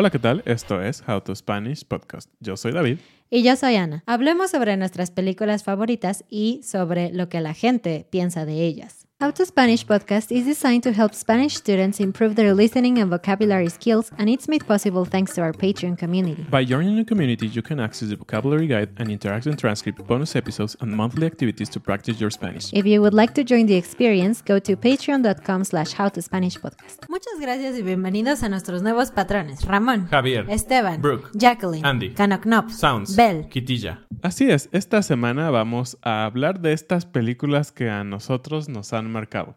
Hola, 0.00 0.08
¿qué 0.08 0.18
tal? 0.18 0.42
Esto 0.46 0.80
es 0.80 1.04
How 1.06 1.20
to 1.20 1.36
Spanish 1.36 1.84
Podcast. 1.84 2.30
Yo 2.40 2.56
soy 2.56 2.72
David. 2.72 3.00
Y 3.28 3.42
yo 3.42 3.54
soy 3.54 3.76
Ana. 3.76 4.02
Hablemos 4.06 4.50
sobre 4.50 4.78
nuestras 4.78 5.10
películas 5.10 5.62
favoritas 5.62 6.24
y 6.30 6.62
sobre 6.62 7.12
lo 7.12 7.28
que 7.28 7.42
la 7.42 7.52
gente 7.52 8.06
piensa 8.08 8.46
de 8.46 8.64
ellas. 8.64 8.99
How 9.20 9.30
to 9.32 9.44
Spanish 9.44 9.84
podcast 9.84 10.32
is 10.32 10.46
designed 10.46 10.82
to 10.84 10.92
help 10.92 11.14
Spanish 11.14 11.54
students 11.54 12.00
improve 12.00 12.36
their 12.36 12.54
listening 12.54 12.96
and 12.96 13.10
vocabulary 13.10 13.68
skills, 13.68 14.10
and 14.16 14.30
it's 14.30 14.48
made 14.48 14.66
possible 14.66 15.04
thanks 15.04 15.34
to 15.34 15.42
our 15.42 15.52
Patreon 15.52 15.98
community. 15.98 16.46
By 16.50 16.64
joining 16.64 16.96
the 16.96 17.04
community, 17.04 17.46
you 17.46 17.60
can 17.60 17.80
access 17.80 18.08
the 18.08 18.16
vocabulary 18.16 18.66
guide 18.66 18.88
and 18.96 19.10
interactive 19.10 19.58
transcript, 19.58 20.06
bonus 20.06 20.34
episodes, 20.36 20.74
and 20.80 20.96
monthly 20.96 21.26
activities 21.26 21.68
to 21.68 21.80
practice 21.80 22.18
your 22.18 22.30
Spanish. 22.30 22.72
If 22.72 22.86
you 22.86 23.02
would 23.02 23.12
like 23.12 23.34
to 23.34 23.44
join 23.44 23.66
the 23.66 23.74
experience, 23.74 24.40
go 24.40 24.58
to 24.58 24.74
patreon.com 24.74 25.64
slash 25.64 25.92
howtospanishpodcast. 25.92 27.10
Muchas 27.10 27.38
gracias 27.42 27.78
y 27.78 27.82
bienvenidos 27.82 28.42
a 28.42 28.48
nuestros 28.48 28.82
nuevos 28.82 29.10
patrones. 29.10 29.66
Ramón. 29.66 30.08
Javier. 30.08 30.48
Esteban. 30.48 31.02
Brooke. 31.02 31.28
Jacqueline. 31.34 31.84
Andy. 31.84 32.14
Canocnop. 32.14 32.70
Sounds. 32.70 33.14
Bell. 33.16 33.46
Quitilla. 33.50 33.98
Así 34.22 34.50
es, 34.50 34.68
esta 34.72 35.02
semana 35.02 35.50
vamos 35.50 35.96
a 36.02 36.26
hablar 36.26 36.60
de 36.60 36.74
estas 36.74 37.06
películas 37.06 37.72
que 37.72 37.88
a 37.88 38.04
nosotros 38.04 38.68
nos 38.68 38.92
han 38.92 39.09
marcado. 39.10 39.56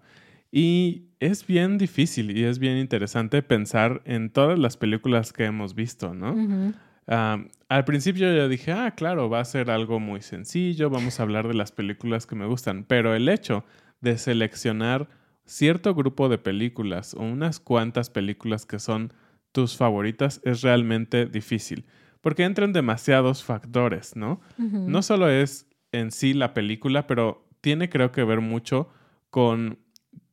Y 0.51 1.05
es 1.19 1.47
bien 1.47 1.77
difícil 1.77 2.37
y 2.37 2.43
es 2.43 2.59
bien 2.59 2.77
interesante 2.77 3.41
pensar 3.41 4.01
en 4.05 4.29
todas 4.29 4.59
las 4.59 4.77
películas 4.77 5.33
que 5.33 5.45
hemos 5.45 5.73
visto, 5.73 6.13
¿no? 6.13 6.73
Al 7.07 7.85
principio 7.85 8.33
yo 8.33 8.47
dije, 8.47 8.71
ah, 8.71 8.91
claro, 8.91 9.29
va 9.29 9.39
a 9.39 9.45
ser 9.45 9.71
algo 9.71 9.99
muy 9.99 10.21
sencillo, 10.21 10.89
vamos 10.89 11.19
a 11.19 11.23
hablar 11.23 11.47
de 11.47 11.55
las 11.55 11.71
películas 11.71 12.27
que 12.27 12.35
me 12.35 12.45
gustan, 12.45 12.83
pero 12.83 13.15
el 13.15 13.29
hecho 13.29 13.65
de 13.99 14.17
seleccionar 14.17 15.09
cierto 15.45 15.95
grupo 15.95 16.29
de 16.29 16.37
películas 16.37 17.13
o 17.13 17.23
unas 17.23 17.59
cuantas 17.59 18.09
películas 18.09 18.65
que 18.65 18.79
son 18.79 19.11
tus 19.51 19.75
favoritas 19.75 20.39
es 20.43 20.61
realmente 20.61 21.25
difícil, 21.25 21.85
porque 22.21 22.43
entran 22.43 22.73
demasiados 22.73 23.43
factores, 23.43 24.15
¿no? 24.15 24.39
No 24.57 25.01
solo 25.01 25.29
es 25.29 25.67
en 25.91 26.11
sí 26.11 26.33
la 26.33 26.53
película, 26.53 27.07
pero 27.07 27.47
tiene 27.61 27.89
creo 27.89 28.11
que 28.11 28.23
ver 28.23 28.39
mucho 28.39 28.89
con 29.33 29.79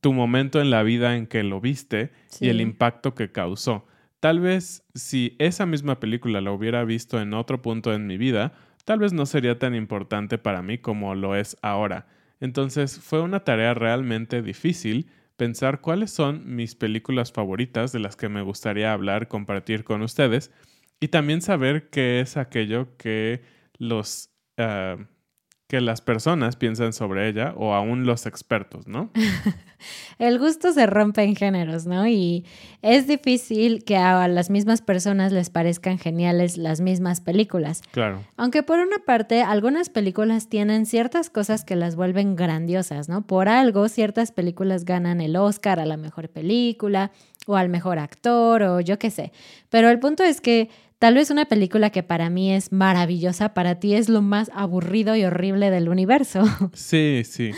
tu 0.02 0.12
momento 0.12 0.60
en 0.60 0.68
la 0.68 0.82
vida 0.82 1.16
en 1.16 1.26
que 1.26 1.42
lo 1.42 1.58
viste 1.58 2.12
y 2.38 2.50
el 2.50 2.60
impacto 2.60 3.14
que 3.14 3.32
causó. 3.32 3.86
Tal 4.20 4.40
vez 4.40 4.84
si 4.94 5.36
esa 5.38 5.64
misma 5.64 6.00
película 6.00 6.42
la 6.42 6.52
hubiera 6.52 6.84
visto 6.84 7.18
en 7.18 7.32
otro 7.32 7.62
punto 7.62 7.94
en 7.94 8.06
mi 8.06 8.18
vida, 8.18 8.52
tal 8.84 8.98
vez 8.98 9.14
no 9.14 9.24
sería 9.24 9.58
tan 9.58 9.74
importante 9.74 10.36
para 10.36 10.60
mí 10.60 10.76
como 10.76 11.14
lo 11.14 11.34
es 11.34 11.56
ahora. 11.62 12.08
Entonces 12.40 13.00
fue 13.00 13.22
una 13.22 13.40
tarea 13.40 13.72
realmente 13.72 14.42
difícil 14.42 15.08
pensar 15.38 15.80
cuáles 15.80 16.10
son 16.10 16.54
mis 16.54 16.74
películas 16.74 17.32
favoritas 17.32 17.90
de 17.92 18.00
las 18.00 18.16
que 18.16 18.28
me 18.28 18.42
gustaría 18.42 18.92
hablar, 18.92 19.28
compartir 19.28 19.82
con 19.82 20.02
ustedes 20.02 20.52
y 21.00 21.08
también 21.08 21.40
saber 21.40 21.88
qué 21.88 22.20
es 22.20 22.36
aquello 22.36 22.98
que 22.98 23.40
los 23.78 24.28
ah, 24.58 24.98
que 25.70 25.80
las 25.80 26.00
personas 26.00 26.56
piensan 26.56 26.92
sobre 26.92 27.28
ella 27.28 27.54
o 27.56 27.74
aún 27.74 28.04
los 28.04 28.26
expertos, 28.26 28.88
¿no? 28.88 29.08
El 30.18 30.40
gusto 30.40 30.72
se 30.72 30.84
rompe 30.84 31.22
en 31.22 31.36
géneros, 31.36 31.86
¿no? 31.86 32.08
Y 32.08 32.44
es 32.82 33.06
difícil 33.06 33.84
que 33.84 33.96
a 33.96 34.26
las 34.26 34.50
mismas 34.50 34.82
personas 34.82 35.30
les 35.30 35.48
parezcan 35.48 35.98
geniales 35.98 36.56
las 36.56 36.80
mismas 36.80 37.20
películas. 37.20 37.82
Claro. 37.92 38.18
Aunque 38.36 38.64
por 38.64 38.80
una 38.80 38.98
parte, 39.06 39.42
algunas 39.42 39.90
películas 39.90 40.48
tienen 40.48 40.86
ciertas 40.86 41.30
cosas 41.30 41.64
que 41.64 41.76
las 41.76 41.94
vuelven 41.94 42.34
grandiosas, 42.34 43.08
¿no? 43.08 43.24
Por 43.24 43.48
algo, 43.48 43.88
ciertas 43.88 44.32
películas 44.32 44.84
ganan 44.84 45.20
el 45.20 45.36
Oscar 45.36 45.78
a 45.78 45.86
la 45.86 45.96
mejor 45.96 46.30
película 46.30 47.12
o 47.46 47.54
al 47.54 47.68
mejor 47.68 48.00
actor 48.00 48.64
o 48.64 48.80
yo 48.80 48.98
qué 48.98 49.10
sé. 49.12 49.30
Pero 49.68 49.88
el 49.88 50.00
punto 50.00 50.24
es 50.24 50.40
que 50.40 50.68
tal 51.00 51.14
vez 51.14 51.30
una 51.30 51.46
película 51.46 51.90
que 51.90 52.02
para 52.02 52.28
mí 52.30 52.52
es 52.52 52.72
maravillosa, 52.72 53.54
para 53.54 53.80
ti 53.80 53.94
es 53.94 54.08
lo 54.08 54.20
más 54.22 54.50
aburrido 54.54 55.16
y 55.16 55.24
horrible 55.24 55.70
del 55.70 55.88
universo. 55.88 56.44
Sí, 56.74 57.22
sí. 57.24 57.50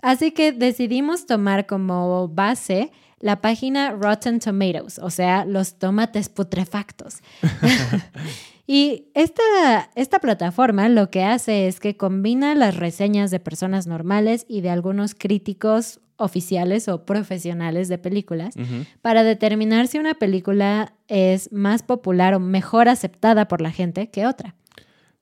Así 0.00 0.32
que 0.32 0.52
decidimos 0.52 1.26
tomar 1.26 1.66
como 1.66 2.28
base 2.28 2.90
la 3.20 3.40
página 3.40 3.92
Rotten 3.92 4.40
Tomatoes, 4.40 4.98
o 4.98 5.10
sea, 5.10 5.44
los 5.44 5.78
tomates 5.78 6.28
putrefactos. 6.28 7.18
y 8.66 9.10
esta, 9.14 9.42
esta 9.94 10.18
plataforma 10.18 10.88
lo 10.88 11.10
que 11.10 11.22
hace 11.22 11.68
es 11.68 11.78
que 11.78 11.96
combina 11.96 12.54
las 12.54 12.76
reseñas 12.76 13.30
de 13.30 13.38
personas 13.38 13.86
normales 13.86 14.46
y 14.48 14.62
de 14.62 14.70
algunos 14.70 15.14
críticos 15.14 16.00
oficiales 16.16 16.88
o 16.88 17.04
profesionales 17.04 17.88
de 17.88 17.98
películas 17.98 18.54
para 19.00 19.24
determinar 19.24 19.86
si 19.88 19.98
una 19.98 20.14
película 20.14 20.94
es 21.08 21.52
más 21.52 21.82
popular 21.82 22.34
o 22.34 22.40
mejor 22.40 22.88
aceptada 22.88 23.48
por 23.48 23.60
la 23.60 23.70
gente 23.70 24.10
que 24.10 24.26
otra. 24.26 24.54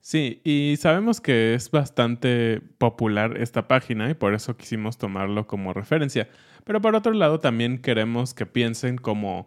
Sí, 0.00 0.40
y 0.44 0.76
sabemos 0.78 1.20
que 1.20 1.54
es 1.54 1.70
bastante 1.70 2.62
popular 2.78 3.36
esta 3.36 3.68
página 3.68 4.08
y 4.10 4.14
por 4.14 4.32
eso 4.32 4.56
quisimos 4.56 4.96
tomarlo 4.96 5.46
como 5.46 5.74
referencia. 5.74 6.28
Pero 6.64 6.80
por 6.80 6.94
otro 6.94 7.12
lado 7.12 7.38
también 7.38 7.78
queremos 7.78 8.32
que 8.32 8.46
piensen 8.46 8.96
como 8.96 9.46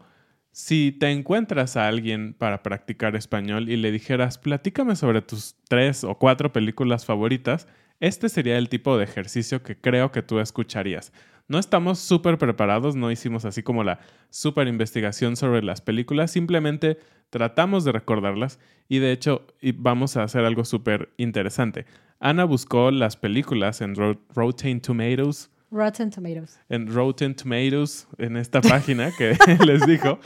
si 0.52 0.92
te 0.92 1.10
encuentras 1.10 1.76
a 1.76 1.88
alguien 1.88 2.36
para 2.36 2.62
practicar 2.62 3.16
español 3.16 3.70
y 3.70 3.78
le 3.78 3.92
dijeras, 3.92 4.38
platícame 4.38 4.96
sobre 4.96 5.24
tus 5.24 5.56
tres 5.68 6.04
o 6.04 6.20
cuatro 6.20 6.54
películas 6.54 7.06
favoritas, 7.06 7.68
este 8.00 8.30
sería 8.30 8.60
el 8.60 8.70
tipo 8.70 8.98
de 8.98 9.06
ejercicio 9.06 9.64
que 9.64 9.76
creo 9.76 10.12
que 10.12 10.22
tú 10.22 10.40
escucharías. 10.40 11.12
No 11.48 11.60
estamos 11.60 12.00
súper 12.00 12.38
preparados, 12.38 12.96
no 12.96 13.12
hicimos 13.12 13.44
así 13.44 13.64
como 13.64 13.84
la 13.84 14.00
súper 14.30 14.68
investigación 14.68 15.36
sobre 15.36 15.62
las 15.62 15.82
películas, 15.82 16.32
simplemente 16.32 16.98
tratamos 17.30 17.84
de 17.84 17.92
recordarlas 17.92 18.60
y 18.88 19.00
de 19.00 19.12
hecho 19.12 19.46
vamos 19.76 20.16
a 20.16 20.24
hacer 20.24 20.46
algo 20.46 20.64
súper 20.64 21.10
interesante. 21.18 21.86
Ana 22.20 22.46
buscó 22.46 22.92
las 22.92 23.18
películas 23.18 23.82
en 23.82 23.96
Rotten 24.34 24.80
Tomatoes. 24.80 25.52
Rotten 25.70 26.12
Tomatoes. 26.12 26.60
En 26.70 26.88
Rotten 26.88 27.36
Tomatoes, 27.36 28.08
en 28.18 28.38
esta 28.38 28.62
página 28.62 29.12
que 29.18 29.36
les 29.66 29.86
dijo, 29.86 30.20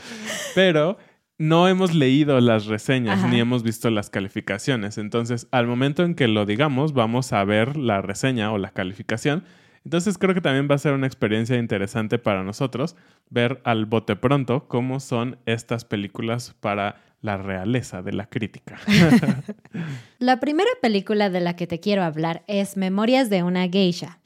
pero 0.54 0.98
no 1.38 1.66
hemos 1.66 1.94
leído 1.94 2.40
las 2.40 2.66
reseñas 2.66 3.28
ni 3.28 3.40
hemos 3.40 3.62
visto 3.64 3.90
las 3.90 4.10
calificaciones. 4.10 4.98
Entonces, 4.98 5.48
al 5.50 5.66
momento 5.66 6.04
en 6.04 6.14
que 6.14 6.28
lo 6.28 6.46
digamos, 6.46 6.92
vamos 6.92 7.32
a 7.32 7.42
ver 7.44 7.76
la 7.76 8.02
reseña 8.02 8.52
o 8.52 8.58
la 8.58 8.70
calificación 8.70 9.44
entonces 9.88 10.18
creo 10.18 10.34
que 10.34 10.42
también 10.42 10.68
va 10.70 10.74
a 10.74 10.78
ser 10.78 10.92
una 10.92 11.06
experiencia 11.06 11.56
interesante 11.56 12.18
para 12.18 12.42
nosotros 12.42 12.94
ver 13.30 13.62
al 13.64 13.86
bote 13.86 14.16
pronto 14.16 14.68
cómo 14.68 15.00
son 15.00 15.38
estas 15.46 15.86
películas 15.86 16.54
para 16.60 17.00
la 17.22 17.38
realeza 17.38 18.02
de 18.02 18.12
la 18.12 18.26
crítica. 18.26 18.78
la 20.18 20.40
primera 20.40 20.68
película 20.82 21.30
de 21.30 21.40
la 21.40 21.56
que 21.56 21.66
te 21.66 21.80
quiero 21.80 22.02
hablar 22.02 22.44
es 22.48 22.76
Memorias 22.76 23.30
de 23.30 23.42
una 23.42 23.66
geisha. 23.66 24.18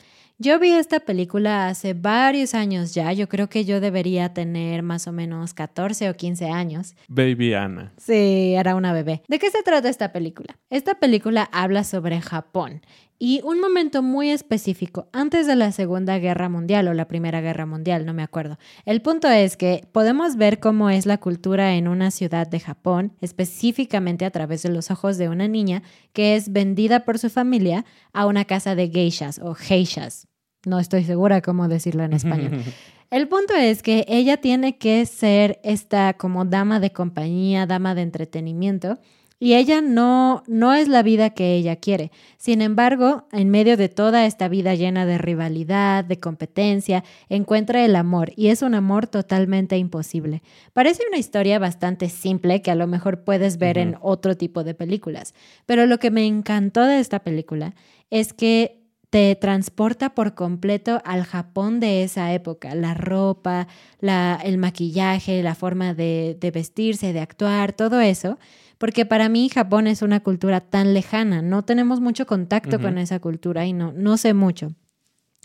Yo 0.42 0.58
vi 0.58 0.72
esta 0.72 0.98
película 0.98 1.68
hace 1.68 1.94
varios 1.94 2.54
años 2.54 2.94
ya. 2.94 3.12
Yo 3.12 3.28
creo 3.28 3.48
que 3.48 3.64
yo 3.64 3.80
debería 3.80 4.34
tener 4.34 4.82
más 4.82 5.06
o 5.06 5.12
menos 5.12 5.54
14 5.54 6.10
o 6.10 6.16
15 6.16 6.46
años. 6.46 6.96
Baby 7.06 7.54
Anna. 7.54 7.92
Sí, 7.96 8.52
era 8.56 8.74
una 8.74 8.92
bebé. 8.92 9.22
¿De 9.28 9.38
qué 9.38 9.52
se 9.52 9.62
trata 9.62 9.88
esta 9.88 10.10
película? 10.10 10.58
Esta 10.68 10.96
película 10.96 11.48
habla 11.52 11.84
sobre 11.84 12.20
Japón 12.20 12.82
y 13.20 13.40
un 13.44 13.60
momento 13.60 14.02
muy 14.02 14.30
específico 14.30 15.06
antes 15.12 15.46
de 15.46 15.54
la 15.54 15.70
Segunda 15.70 16.18
Guerra 16.18 16.48
Mundial 16.48 16.88
o 16.88 16.92
la 16.92 17.06
Primera 17.06 17.40
Guerra 17.40 17.66
Mundial, 17.66 18.04
no 18.04 18.12
me 18.12 18.24
acuerdo. 18.24 18.58
El 18.84 19.00
punto 19.00 19.28
es 19.28 19.56
que 19.56 19.86
podemos 19.92 20.34
ver 20.34 20.58
cómo 20.58 20.90
es 20.90 21.06
la 21.06 21.18
cultura 21.18 21.76
en 21.76 21.86
una 21.86 22.10
ciudad 22.10 22.48
de 22.48 22.58
Japón, 22.58 23.12
específicamente 23.20 24.24
a 24.24 24.32
través 24.32 24.64
de 24.64 24.70
los 24.70 24.90
ojos 24.90 25.18
de 25.18 25.28
una 25.28 25.46
niña 25.46 25.84
que 26.12 26.34
es 26.34 26.50
vendida 26.50 27.04
por 27.04 27.20
su 27.20 27.30
familia 27.30 27.84
a 28.12 28.26
una 28.26 28.44
casa 28.44 28.74
de 28.74 28.90
geishas 28.90 29.38
o 29.38 29.54
geishas. 29.54 30.26
No 30.64 30.78
estoy 30.78 31.04
segura 31.04 31.40
cómo 31.40 31.68
decirlo 31.68 32.04
en 32.04 32.12
español. 32.12 32.62
El 33.10 33.28
punto 33.28 33.54
es 33.54 33.82
que 33.82 34.06
ella 34.08 34.38
tiene 34.38 34.78
que 34.78 35.04
ser 35.04 35.60
esta 35.62 36.14
como 36.14 36.46
dama 36.46 36.80
de 36.80 36.92
compañía, 36.92 37.66
dama 37.66 37.94
de 37.94 38.02
entretenimiento 38.02 38.98
y 39.42 39.54
ella 39.54 39.80
no, 39.80 40.44
no 40.46 40.72
es 40.72 40.86
la 40.86 41.02
vida 41.02 41.30
que 41.30 41.54
ella 41.54 41.74
quiere. 41.74 42.12
Sin 42.36 42.62
embargo, 42.62 43.26
en 43.32 43.50
medio 43.50 43.76
de 43.76 43.88
toda 43.88 44.24
esta 44.24 44.46
vida 44.46 44.76
llena 44.76 45.04
de 45.04 45.18
rivalidad, 45.18 46.04
de 46.04 46.20
competencia, 46.20 47.02
encuentra 47.28 47.84
el 47.84 47.96
amor 47.96 48.32
y 48.36 48.50
es 48.50 48.62
un 48.62 48.76
amor 48.76 49.08
totalmente 49.08 49.76
imposible. 49.76 50.44
Parece 50.72 51.02
una 51.08 51.18
historia 51.18 51.58
bastante 51.58 52.08
simple 52.08 52.62
que 52.62 52.70
a 52.70 52.76
lo 52.76 52.86
mejor 52.86 53.24
puedes 53.24 53.58
ver 53.58 53.78
en 53.78 53.96
otro 54.00 54.36
tipo 54.36 54.62
de 54.62 54.74
películas, 54.74 55.34
pero 55.66 55.86
lo 55.86 55.98
que 55.98 56.12
me 56.12 56.24
encantó 56.24 56.84
de 56.84 57.00
esta 57.00 57.18
película 57.18 57.74
es 58.10 58.32
que 58.32 58.81
te 59.12 59.36
transporta 59.36 60.14
por 60.14 60.34
completo 60.34 61.02
al 61.04 61.24
Japón 61.24 61.80
de 61.80 62.02
esa 62.02 62.32
época. 62.32 62.74
La 62.74 62.94
ropa, 62.94 63.68
la, 64.00 64.40
el 64.42 64.56
maquillaje, 64.56 65.42
la 65.42 65.54
forma 65.54 65.92
de, 65.92 66.34
de 66.40 66.50
vestirse, 66.50 67.12
de 67.12 67.20
actuar, 67.20 67.74
todo 67.74 68.00
eso 68.00 68.38
porque 68.78 69.06
para 69.06 69.28
mí 69.28 69.48
Japón 69.48 69.86
es 69.86 70.02
una 70.02 70.18
cultura 70.18 70.60
tan 70.60 70.92
lejana, 70.92 71.40
no 71.40 71.62
tenemos 71.62 72.00
mucho 72.00 72.26
contacto 72.26 72.80
con 72.80 72.98
esa 72.98 73.20
cultura 73.20 73.64
y 73.64 73.72
no, 73.72 73.92
no 73.92 74.16
sé 74.16 74.34
mucho. 74.34 74.74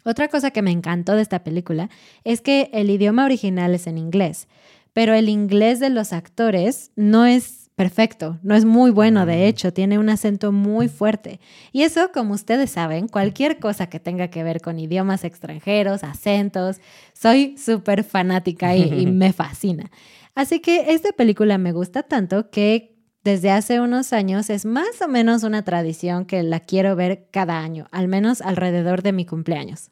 Otra 0.03 0.27
cosa 0.27 0.49
que 0.49 0.63
me 0.63 0.71
encantó 0.71 1.13
de 1.13 1.21
esta 1.21 1.43
película 1.43 1.91
es 2.23 2.41
que 2.41 2.71
el 2.73 2.89
idioma 2.89 3.25
original 3.25 3.75
es 3.75 3.85
en 3.85 3.99
inglés, 3.99 4.47
pero 4.91 5.13
el 5.13 5.29
inglés 5.29 5.79
de 5.79 5.91
los 5.91 6.13
actores 6.13 6.91
no 6.95 7.27
es 7.27 7.66
perfecto, 7.77 8.39
no 8.41 8.55
es 8.55 8.65
muy 8.65 8.89
bueno, 8.89 9.27
de 9.27 9.47
hecho, 9.47 9.71
tiene 9.71 9.99
un 9.99 10.09
acento 10.09 10.51
muy 10.51 10.89
fuerte. 10.89 11.39
Y 11.71 11.83
eso, 11.83 12.11
como 12.11 12.33
ustedes 12.33 12.71
saben, 12.71 13.07
cualquier 13.07 13.59
cosa 13.59 13.87
que 13.87 13.99
tenga 13.99 14.29
que 14.29 14.43
ver 14.43 14.61
con 14.61 14.79
idiomas 14.79 15.23
extranjeros, 15.23 16.03
acentos, 16.03 16.81
soy 17.13 17.55
súper 17.55 18.03
fanática 18.03 18.75
y, 18.75 19.01
y 19.01 19.05
me 19.05 19.31
fascina. 19.41 19.91
Así 20.33 20.59
que 20.59 20.91
esta 20.91 21.11
película 21.11 21.59
me 21.59 21.71
gusta 21.71 22.01
tanto 22.01 22.49
que 22.49 22.97
desde 23.23 23.51
hace 23.51 23.79
unos 23.79 24.11
años 24.11 24.49
es 24.49 24.65
más 24.65 24.99
o 25.03 25.07
menos 25.07 25.43
una 25.43 25.63
tradición 25.63 26.25
que 26.25 26.41
la 26.41 26.59
quiero 26.59 26.95
ver 26.95 27.27
cada 27.29 27.59
año, 27.59 27.85
al 27.91 28.07
menos 28.07 28.41
alrededor 28.41 29.03
de 29.03 29.11
mi 29.11 29.25
cumpleaños. 29.27 29.91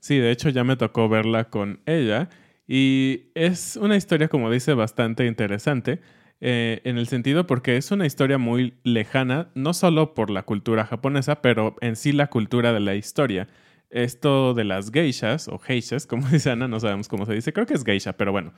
Sí, 0.00 0.16
de 0.16 0.30
hecho 0.30 0.48
ya 0.48 0.64
me 0.64 0.76
tocó 0.76 1.10
verla 1.10 1.50
con 1.50 1.80
ella 1.84 2.30
y 2.66 3.24
es 3.34 3.76
una 3.76 3.96
historia, 3.96 4.28
como 4.28 4.50
dice, 4.50 4.72
bastante 4.72 5.26
interesante. 5.26 6.00
Eh, 6.44 6.80
en 6.82 6.98
el 6.98 7.06
sentido 7.06 7.46
porque 7.46 7.76
es 7.76 7.92
una 7.92 8.04
historia 8.04 8.36
muy 8.36 8.74
lejana, 8.82 9.52
no 9.54 9.72
solo 9.72 10.12
por 10.12 10.28
la 10.28 10.42
cultura 10.42 10.84
japonesa, 10.84 11.40
pero 11.40 11.76
en 11.80 11.94
sí 11.94 12.10
la 12.10 12.26
cultura 12.26 12.72
de 12.72 12.80
la 12.80 12.96
historia. 12.96 13.46
Esto 13.90 14.52
de 14.52 14.64
las 14.64 14.90
geishas 14.90 15.46
o 15.46 15.58
geishas, 15.58 16.04
como 16.04 16.28
dice 16.30 16.50
Ana, 16.50 16.66
no 16.66 16.80
sabemos 16.80 17.06
cómo 17.06 17.26
se 17.26 17.34
dice, 17.34 17.52
creo 17.52 17.64
que 17.66 17.74
es 17.74 17.84
geisha, 17.84 18.14
pero 18.14 18.32
bueno. 18.32 18.52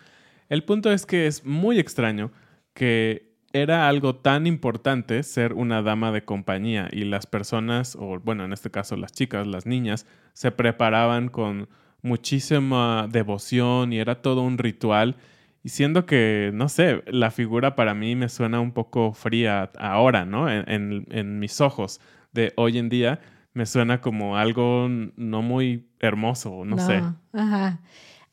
El 0.49 0.65
punto 0.65 0.91
es 0.91 1.05
que 1.05 1.27
es 1.27 1.45
muy 1.45 1.79
extraño 1.79 2.33
que 2.73 3.35
era 3.53 3.87
algo 3.87 4.17
tan 4.17 4.47
importante 4.47 5.23
ser 5.23 5.53
una 5.53 5.83
dama 5.83 6.11
de 6.11 6.25
compañía 6.25 6.89
y 6.91 7.05
las 7.05 7.27
personas, 7.27 7.97
o 8.01 8.19
bueno, 8.19 8.47
en 8.47 8.55
este 8.55 8.71
caso 8.71 8.97
las 8.97 9.13
chicas, 9.13 9.47
las 9.47 9.67
niñas, 9.67 10.07
se 10.33 10.51
preparaban 10.51 11.29
con 11.29 11.69
muchísima 12.01 13.09
devoción 13.11 13.93
y 13.93 13.99
era 13.99 14.23
todo 14.23 14.41
un 14.41 14.57
ritual. 14.57 15.17
Y 15.65 15.71
siendo 15.71 16.07
que, 16.07 16.51
no 16.55 16.69
sé, 16.69 17.03
la 17.07 17.31
figura 17.33 17.75
para 17.75 17.95
mí 17.95 18.15
me 18.15 18.29
suena 18.29 18.61
un 18.61 18.73
poco 18.73 19.15
fría 19.15 19.71
ahora, 19.79 20.25
¿no? 20.27 20.49
En, 20.51 21.07
en 21.11 21.39
mis 21.41 21.61
ojos 21.61 22.01
de 22.33 22.53
hoy 22.57 22.79
en 22.79 22.89
día 22.91 23.21
me 23.55 23.65
suena 23.67 24.01
como 24.01 24.37
algo 24.37 24.89
no 24.89 25.41
muy 25.41 25.89
hermoso, 26.01 26.65
no, 26.65 26.77
no 26.77 26.79
sé. 26.79 27.03
Ajá. 27.33 27.81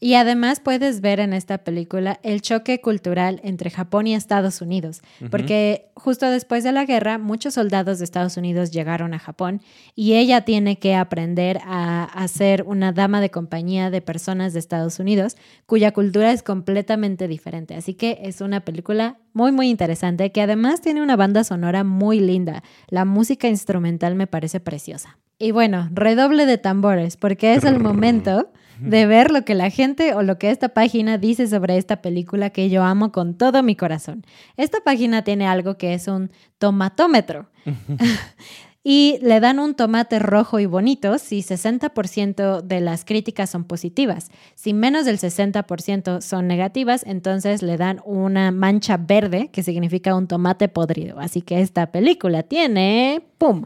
Y 0.04 0.16
además 0.16 0.60
puedes 0.60 1.00
ver 1.00 1.20
en 1.20 1.32
esta 1.32 1.60
película 1.60 2.20
el 2.24 2.42
choque 2.42 2.82
cultural 2.82 3.40
entre 3.44 3.70
Japón 3.70 4.08
y 4.08 4.16
Estados 4.16 4.60
Unidos, 4.60 5.04
porque 5.30 5.92
justo 5.94 6.28
después 6.28 6.64
de 6.64 6.72
la 6.72 6.86
guerra 6.86 7.20
muchos 7.20 7.54
soldados 7.54 8.00
de 8.00 8.06
Estados 8.06 8.36
Unidos 8.36 8.72
llegaron 8.72 9.14
a 9.14 9.20
Japón 9.20 9.62
y 9.94 10.14
ella 10.14 10.42
tiene 10.42 10.80
que 10.80 10.96
aprender 10.96 11.60
a, 11.66 12.28
ser 12.28 12.64
una 12.64 12.94
dama 12.94 13.22
de 13.22 13.30
compañía 13.30 13.92
de 13.92 14.02
personas 14.02 14.54
de 14.54 14.60
Estados 14.60 15.00
Unidos 15.00 15.38
cuya 15.68 15.92
cultura 15.92 16.32
es 16.32 16.42
completamente 16.42 17.28
diferente. 17.28 17.76
Así 17.76 17.94
que 17.94 18.22
es 18.24 18.42
una 18.42 18.62
película 18.62 19.20
muy 19.34 19.52
muy 19.52 19.70
interesante 19.70 20.32
que 20.32 20.42
además 20.42 20.82
tiene 20.82 21.04
una 21.04 21.16
banda 21.16 21.44
sonora 21.44 21.84
muy 21.84 22.20
linda. 22.20 22.64
La 22.88 23.06
música 23.06 23.48
instrumental 23.48 24.16
me 24.16 24.26
parece 24.26 24.60
preciosa. 24.60 25.20
Y 25.38 25.52
bueno, 25.52 25.90
redoble 25.92 26.48
de 26.48 26.58
tambores, 26.58 27.18
porque 27.18 27.54
es 27.54 27.64
el 27.66 27.80
momento 27.80 28.52
de 28.82 29.06
ver 29.06 29.32
lo 29.32 29.46
que 29.46 29.56
la 29.56 29.70
gente 29.70 30.14
o 30.14 30.24
lo 30.24 30.38
que 30.38 30.50
esta 30.50 30.70
página 30.70 31.18
dice 31.18 31.48
sobre 31.48 31.78
esta 31.78 32.02
película 32.02 32.50
que 32.50 32.70
yo 32.70 32.84
amo 32.84 33.12
con 33.12 33.36
todo 33.36 33.62
mi 33.64 33.76
corazón. 33.76 34.26
Esta 34.58 34.80
página 34.82 35.24
tiene 35.24 35.48
algo 35.48 35.78
que 35.78 35.94
es 35.94 36.08
un 36.08 36.32
tomatómetro. 36.58 37.50
y 38.84 39.20
le 39.22 39.40
dan 39.40 39.60
un 39.60 39.76
tomate 39.76 40.18
rojo 40.18 40.60
y 40.60 40.66
bonito 40.66 41.20
si 41.20 41.42
60% 41.42 42.62
de 42.62 42.82
las 42.82 43.06
críticas 43.06 43.50
son 43.52 43.64
positivas. 43.64 44.32
Si 44.56 44.74
menos 44.74 45.06
del 45.06 45.20
60% 45.20 46.22
son 46.22 46.48
negativas, 46.48 47.04
entonces 47.06 47.62
le 47.62 47.78
dan 47.78 48.02
una 48.06 48.52
mancha 48.52 48.98
verde, 48.98 49.50
que 49.52 49.62
significa 49.62 50.16
un 50.16 50.28
tomate 50.28 50.68
podrido. 50.68 51.20
Así 51.20 51.42
que 51.42 51.62
esta 51.62 51.92
película 51.92 52.44
tiene, 52.44 53.22
¡pum! 53.38 53.66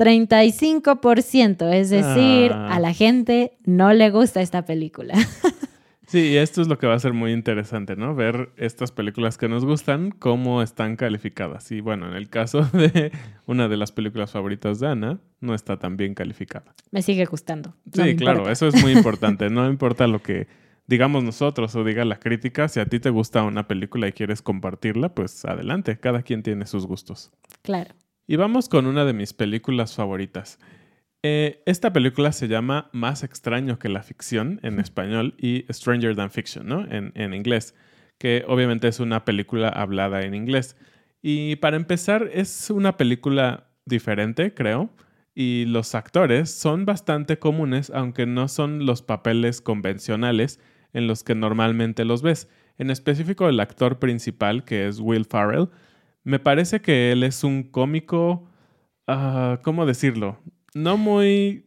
35%, 0.00 1.70
es 1.74 1.90
decir, 1.90 2.52
a 2.52 2.74
ah. 2.74 2.80
la 2.80 2.94
gente 2.94 3.58
no 3.66 3.92
le 3.92 4.10
gusta 4.10 4.40
esta 4.40 4.64
película. 4.64 5.14
Sí, 6.06 6.30
y 6.30 6.38
esto 6.38 6.60
es 6.60 6.66
lo 6.66 6.76
que 6.76 6.88
va 6.88 6.94
a 6.94 6.98
ser 6.98 7.12
muy 7.12 7.30
interesante, 7.30 7.94
¿no? 7.94 8.16
Ver 8.16 8.50
estas 8.56 8.90
películas 8.90 9.38
que 9.38 9.48
nos 9.48 9.64
gustan, 9.64 10.10
cómo 10.10 10.60
están 10.60 10.96
calificadas. 10.96 11.70
Y 11.70 11.80
bueno, 11.80 12.08
en 12.08 12.14
el 12.16 12.28
caso 12.28 12.64
de 12.72 13.12
una 13.46 13.68
de 13.68 13.76
las 13.76 13.92
películas 13.92 14.32
favoritas 14.32 14.80
de 14.80 14.88
Ana, 14.88 15.20
no 15.38 15.54
está 15.54 15.78
tan 15.78 15.96
bien 15.96 16.16
calificada. 16.16 16.74
Me 16.90 17.02
sigue 17.02 17.26
gustando. 17.26 17.76
sí, 17.92 18.16
claro, 18.16 18.50
eso 18.50 18.66
es 18.66 18.82
muy 18.82 18.90
importante. 18.90 19.50
No 19.50 19.70
importa 19.70 20.08
lo 20.08 20.20
que 20.20 20.48
digamos 20.88 21.22
nosotros 21.22 21.76
o 21.76 21.84
diga 21.84 22.04
la 22.04 22.18
crítica, 22.18 22.66
si 22.66 22.80
a 22.80 22.86
ti 22.86 22.98
te 22.98 23.10
gusta 23.10 23.44
una 23.44 23.68
película 23.68 24.08
y 24.08 24.12
quieres 24.12 24.42
compartirla, 24.42 25.14
pues 25.14 25.44
adelante, 25.44 26.00
cada 26.00 26.22
quien 26.22 26.42
tiene 26.42 26.66
sus 26.66 26.88
gustos. 26.88 27.30
Claro. 27.62 27.94
Y 28.30 28.36
vamos 28.36 28.68
con 28.68 28.86
una 28.86 29.04
de 29.04 29.12
mis 29.12 29.32
películas 29.32 29.96
favoritas. 29.96 30.60
Eh, 31.24 31.64
esta 31.66 31.92
película 31.92 32.30
se 32.30 32.46
llama 32.46 32.88
Más 32.92 33.24
extraño 33.24 33.80
que 33.80 33.88
la 33.88 34.04
ficción 34.04 34.60
en 34.62 34.78
español 34.78 35.34
y 35.36 35.64
Stranger 35.68 36.14
Than 36.14 36.30
Fiction, 36.30 36.64
¿no? 36.68 36.86
En, 36.88 37.10
en 37.16 37.34
inglés, 37.34 37.74
que 38.18 38.44
obviamente 38.46 38.86
es 38.86 39.00
una 39.00 39.24
película 39.24 39.68
hablada 39.68 40.20
en 40.20 40.36
inglés. 40.36 40.76
Y 41.20 41.56
para 41.56 41.76
empezar, 41.76 42.30
es 42.32 42.70
una 42.70 42.96
película 42.96 43.66
diferente, 43.84 44.54
creo. 44.54 44.90
y 45.34 45.64
los 45.64 45.96
actores 45.96 46.52
son 46.52 46.86
bastante 46.86 47.40
comunes, 47.40 47.90
aunque 47.92 48.26
no 48.26 48.46
son 48.46 48.86
los 48.86 49.02
papeles 49.02 49.60
convencionales 49.60 50.60
en 50.92 51.08
los 51.08 51.24
que 51.24 51.34
normalmente 51.34 52.04
los 52.04 52.22
ves. 52.22 52.48
En 52.78 52.90
específico, 52.90 53.48
el 53.48 53.58
actor 53.58 53.98
principal, 53.98 54.64
que 54.64 54.86
es 54.86 55.00
Will 55.00 55.24
Farrell, 55.24 55.68
me 56.30 56.38
parece 56.38 56.80
que 56.80 57.10
él 57.10 57.24
es 57.24 57.42
un 57.42 57.64
cómico, 57.64 58.48
ah, 59.08 59.58
¿cómo 59.64 59.84
decirlo? 59.84 60.38
No 60.74 60.96
muy 60.96 61.66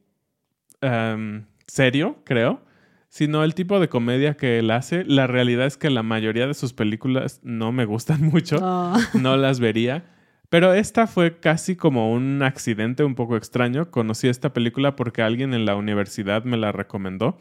em, 0.81 1.45
serio, 1.67 2.17
creo, 2.23 2.61
sino 3.09 3.43
el 3.43 3.55
tipo 3.55 3.81
de 3.81 3.89
comedia 3.89 4.35
que 4.37 4.59
él 4.59 4.71
hace. 4.71 5.03
La 5.03 5.27
realidad 5.27 5.65
es 5.65 5.75
que 5.75 5.89
la 5.89 6.01
mayoría 6.01 6.47
de 6.47 6.53
sus 6.53 6.71
películas 6.71 7.41
no 7.43 7.73
me 7.73 7.83
gustan 7.83 8.21
mucho, 8.33 8.57
Oh. 8.61 8.95
no 9.19 9.35
las 9.35 9.59
vería. 9.59 10.05
Pero 10.49 10.73
esta 10.73 11.07
fue 11.07 11.39
casi 11.39 11.75
como 11.75 12.13
un 12.13 12.41
accidente 12.41 13.03
un 13.03 13.15
poco 13.15 13.35
extraño. 13.35 13.91
Conocí 13.91 14.29
esta 14.29 14.53
película 14.53 14.95
porque 14.95 15.21
alguien 15.23 15.53
en 15.53 15.65
la 15.65 15.75
universidad 15.75 16.45
me 16.45 16.55
la 16.57 16.71
recomendó 16.71 17.37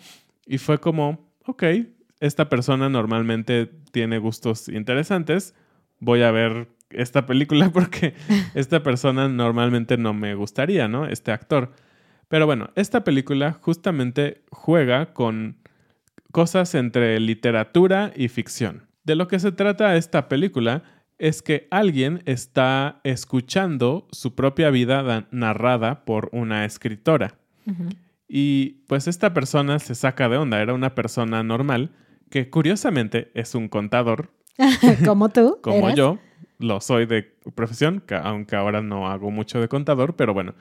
y 0.47 0.59
fue 0.59 0.79
como, 0.79 1.31
ok, 1.47 1.63
esta 2.19 2.49
persona 2.49 2.89
normalmente 2.89 3.71
tiene 3.93 4.19
gustos 4.19 4.69
interesantes, 4.69 5.55
voy 6.01 6.23
a 6.23 6.31
ver 6.33 6.69
esta 6.95 7.27
película 7.27 7.71
porque 7.73 8.15
esta 8.55 8.83
persona 8.83 9.29
normalmente 9.29 9.97
no 9.97 10.15
me 10.15 10.35
gustaría, 10.35 10.89
¿no? 10.89 11.07
Este 11.07 11.33
actor. 11.33 11.73
Pero 12.29 12.47
bueno, 12.47 12.71
esta 12.77 13.05
película 13.05 13.53
justamente 13.61 14.43
juega 14.51 15.13
con 15.13 15.59
cosas 16.33 16.75
entre 16.75 17.21
literatura 17.21 18.13
y 18.17 18.29
ficción. 18.29 18.87
De 19.05 19.17
lo 19.17 19.29
que 19.29 19.39
se 19.39 19.53
trata 19.53 19.97
esta 19.97 20.29
película 20.29 20.83
es 21.19 21.43
que 21.43 21.69
alguien 21.71 22.23
está 22.25 23.01
escuchando 23.05 24.09
su 24.13 24.35
propia 24.35 24.71
vida 24.71 25.03
da- 25.03 25.29
narrada 25.31 26.05
por 26.05 26.31
una 26.33 26.65
escritora. 26.65 27.35
Y 28.29 28.83
pues 28.89 29.07
esta 29.09 29.35
persona 29.35 29.79
se 29.79 29.95
saca 29.95 30.29
de 30.29 30.37
onda, 30.39 30.61
era 30.63 30.73
una 30.75 30.95
persona 30.95 31.43
normal 31.43 31.91
que 32.31 32.49
curiosamente 32.49 33.31
es 33.35 33.55
un 33.55 33.69
contador, 33.69 34.33
como 35.07 35.29
tú. 35.29 35.59
como 35.63 35.91
yo, 35.95 36.19
lo 36.63 36.81
soy 36.81 37.07
de 37.07 37.23
profesión, 37.55 38.03
que 38.07 38.15
aunque 38.15 38.57
ahora 38.57 38.83
no 38.83 39.09
hago 39.09 39.31
mucho 39.31 39.61
de 39.61 39.69
contador, 39.69 40.17
pero 40.17 40.33
bueno. 40.35 40.55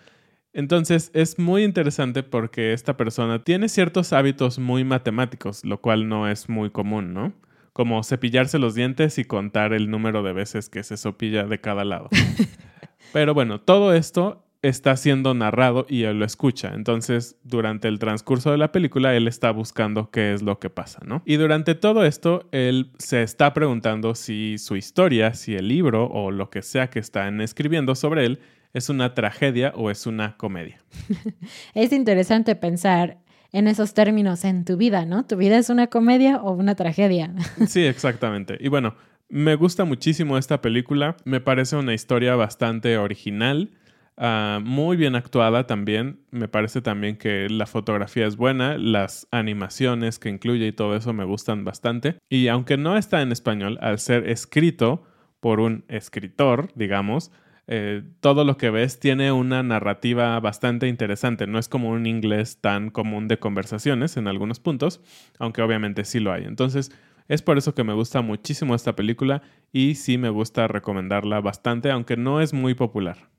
Entonces 0.54 1.12
es 1.14 1.40
muy 1.40 1.64
interesante 1.64 2.24
porque 2.24 2.74
esta 2.74 2.98
persona 2.98 3.44
tiene 3.44 3.70
ciertos 3.70 4.12
hábitos 4.12 4.60
muy 4.60 4.84
matemáticos, 4.84 5.64
lo 5.64 5.80
cual 5.80 6.10
no 6.10 6.30
es 6.30 6.50
muy 6.50 6.72
común, 6.72 7.14
¿no? 7.14 7.34
Como 7.72 8.04
cepillarse 8.04 8.60
los 8.60 8.76
dientes 8.76 9.18
y 9.18 9.24
contar 9.24 9.72
el 9.72 9.90
número 9.90 10.24
de 10.24 10.34
veces 10.34 10.68
que 10.68 10.84
se 10.84 10.98
sopilla 10.98 11.46
de 11.46 11.62
cada 11.62 11.86
lado. 11.86 12.10
Pero 13.14 13.34
bueno, 13.34 13.62
todo 13.62 13.94
esto 13.94 14.44
está 14.62 14.96
siendo 14.96 15.34
narrado 15.34 15.86
y 15.90 16.04
él 16.04 16.20
lo 16.20 16.26
escucha. 16.26 16.74
Entonces, 16.76 17.36
durante 17.44 17.88
el 17.88 18.00
transcurso 18.00 18.52
de 18.52 18.58
la 18.58 18.72
película, 18.72 19.16
él 19.16 19.28
está 19.28 19.52
buscando 19.52 20.12
qué 20.12 20.34
es 20.34 20.42
lo 20.42 20.60
que 20.60 20.70
pasa, 20.70 21.00
¿no? 21.06 21.24
Y 21.26 21.38
durante 21.38 21.76
todo 21.76 22.06
esto, 22.06 22.48
él 22.52 22.92
se 22.98 23.24
está 23.24 23.54
preguntando 23.54 24.14
si 24.16 24.58
su 24.58 24.76
historia, 24.76 25.34
si 25.34 25.56
el 25.56 25.68
libro 25.68 26.08
o 26.08 26.32
lo 26.32 26.50
que 26.50 26.62
sea 26.62 26.90
que 26.90 27.00
están 27.00 27.42
escribiendo 27.42 27.96
sobre 27.96 28.26
él 28.26 28.40
es 28.74 28.90
una 28.90 29.14
tragedia 29.14 29.74
o 29.76 29.92
es 29.92 30.06
una 30.06 30.38
comedia. 30.38 30.82
Es 31.74 31.92
interesante 31.92 32.56
pensar 32.56 33.18
en 33.52 33.68
esos 33.68 33.94
términos 33.94 34.46
en 34.46 34.64
tu 34.64 34.78
vida, 34.78 35.06
¿no? 35.06 35.26
¿Tu 35.26 35.36
vida 35.36 35.58
es 35.58 35.70
una 35.70 35.88
comedia 35.88 36.38
o 36.38 36.52
una 36.52 36.76
tragedia? 36.76 37.34
Sí, 37.68 37.84
exactamente. 37.84 38.58
Y 38.60 38.70
bueno, 38.70 38.96
me 39.28 39.56
gusta 39.56 39.86
muchísimo 39.86 40.38
esta 40.38 40.62
película. 40.62 41.18
Me 41.26 41.42
parece 41.42 41.76
una 41.76 41.94
historia 41.94 42.36
bastante 42.36 42.98
original, 42.98 43.72
ah, 44.18 44.60
muy 44.64 44.98
bien 44.98 45.16
actuada 45.16 45.68
también. 45.68 46.20
Me 46.32 46.48
parece 46.48 46.82
también 46.82 47.18
que 47.18 47.48
la 47.50 47.66
fotografía 47.66 48.28
es 48.28 48.38
buena, 48.38 48.78
las 48.78 49.28
animaciones 49.32 50.20
que 50.20 50.30
incluye 50.30 50.68
y 50.68 50.72
todo 50.72 50.96
eso 50.96 51.14
me 51.14 51.26
gustan 51.26 51.64
bastante. 51.66 52.18
Y 52.30 52.48
aunque 52.48 52.78
no 52.78 52.98
está 52.98 53.22
en 53.22 53.32
español, 53.32 53.78
al 53.82 54.00
ser 54.00 54.30
escrito 54.30 55.04
por 55.40 55.60
un 55.60 55.86
escritor, 55.88 56.70
digamos, 56.76 57.32
eh, 57.68 58.04
todo 58.20 58.44
lo 58.44 58.58
que 58.58 58.70
ves 58.70 59.00
tiene 59.00 59.32
una 59.32 59.64
narrativa 59.64 60.40
bastante 60.40 60.88
interesante. 60.88 61.48
No 61.48 61.58
es 61.58 61.70
como 61.70 61.90
un 61.90 62.06
inglés 62.06 62.60
tan 62.60 62.90
común 62.90 63.28
de 63.28 63.40
conversaciones 63.40 64.18
en 64.18 64.28
algunos 64.28 64.60
puntos, 64.60 65.02
aunque 65.40 65.62
obviamente 65.62 66.04
sí 66.04 66.20
lo 66.20 66.34
hay. 66.34 66.44
Entonces, 66.44 66.92
es 67.28 67.42
por 67.42 67.58
eso 67.58 67.74
que 67.74 67.86
me 67.86 67.94
gusta 67.94 68.22
muchísimo 68.22 68.76
esta 68.76 68.96
película 68.96 69.42
y 69.72 69.96
sí 69.96 70.18
me 70.18 70.30
gusta 70.30 70.68
recomendarla 70.68 71.40
bastante, 71.40 71.90
aunque 71.92 72.18
no 72.18 72.42
es 72.42 72.54
muy 72.54 72.74
popular. 72.74 73.30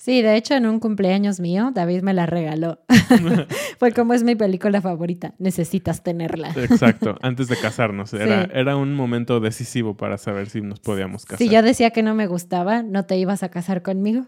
Sí, 0.00 0.22
de 0.22 0.36
hecho, 0.36 0.54
en 0.54 0.64
un 0.66 0.78
cumpleaños 0.78 1.40
mío, 1.40 1.72
David 1.74 2.02
me 2.02 2.14
la 2.14 2.24
regaló. 2.24 2.78
Fue 3.80 3.90
como 3.92 4.14
es 4.14 4.22
mi 4.22 4.36
película 4.36 4.80
favorita. 4.80 5.34
Necesitas 5.38 6.04
tenerla. 6.04 6.52
Exacto, 6.56 7.16
antes 7.22 7.48
de 7.48 7.56
casarnos. 7.56 8.14
Era, 8.14 8.44
Sí. 8.44 8.50
era 8.54 8.76
un 8.76 8.94
momento 8.94 9.40
decisivo 9.40 9.96
para 9.96 10.16
saber 10.16 10.48
si 10.50 10.60
nos 10.60 10.78
podíamos 10.78 11.24
casar. 11.26 11.38
Si 11.38 11.48
yo 11.48 11.62
decía 11.62 11.90
que 11.90 12.04
no 12.04 12.14
me 12.14 12.28
gustaba, 12.28 12.84
¿no 12.84 13.06
te 13.06 13.16
ibas 13.18 13.42
a 13.42 13.48
casar 13.50 13.82
conmigo? 13.82 14.26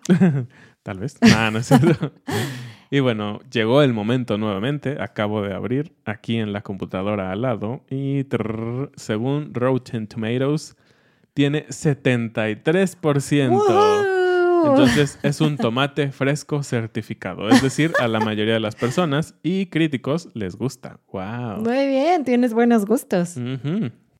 Tal 0.82 0.98
vez. 0.98 1.16
Ah, 1.22 1.50
no 1.52 1.60
es 1.60 1.66
cierto. 1.66 2.14
y 2.90 2.98
bueno, 2.98 3.38
llegó 3.52 3.82
el 3.82 3.92
momento 3.92 4.38
nuevamente. 4.38 4.96
Acabo 5.00 5.40
de 5.42 5.54
abrir 5.54 5.94
aquí 6.04 6.38
en 6.38 6.52
la 6.52 6.62
computadora 6.62 7.30
al 7.30 7.42
lado. 7.42 7.84
Y 7.88 8.24
trrr, 8.24 8.90
según 8.96 9.54
Rotten 9.54 10.08
Tomatoes, 10.08 10.76
tiene 11.32 11.68
73%. 11.68 14.09
Entonces 14.66 15.18
es 15.22 15.40
un 15.40 15.56
tomate 15.56 16.12
fresco 16.12 16.62
certificado. 16.62 17.48
Es 17.48 17.62
decir, 17.62 17.92
a 18.00 18.08
la 18.08 18.20
mayoría 18.20 18.54
de 18.54 18.60
las 18.60 18.74
personas 18.76 19.34
y 19.42 19.66
críticos 19.66 20.28
les 20.34 20.56
gusta. 20.56 21.00
¡Wow! 21.12 21.62
Muy 21.62 21.86
bien, 21.86 22.24
tienes 22.24 22.52
buenos 22.54 22.86
gustos. 22.86 23.34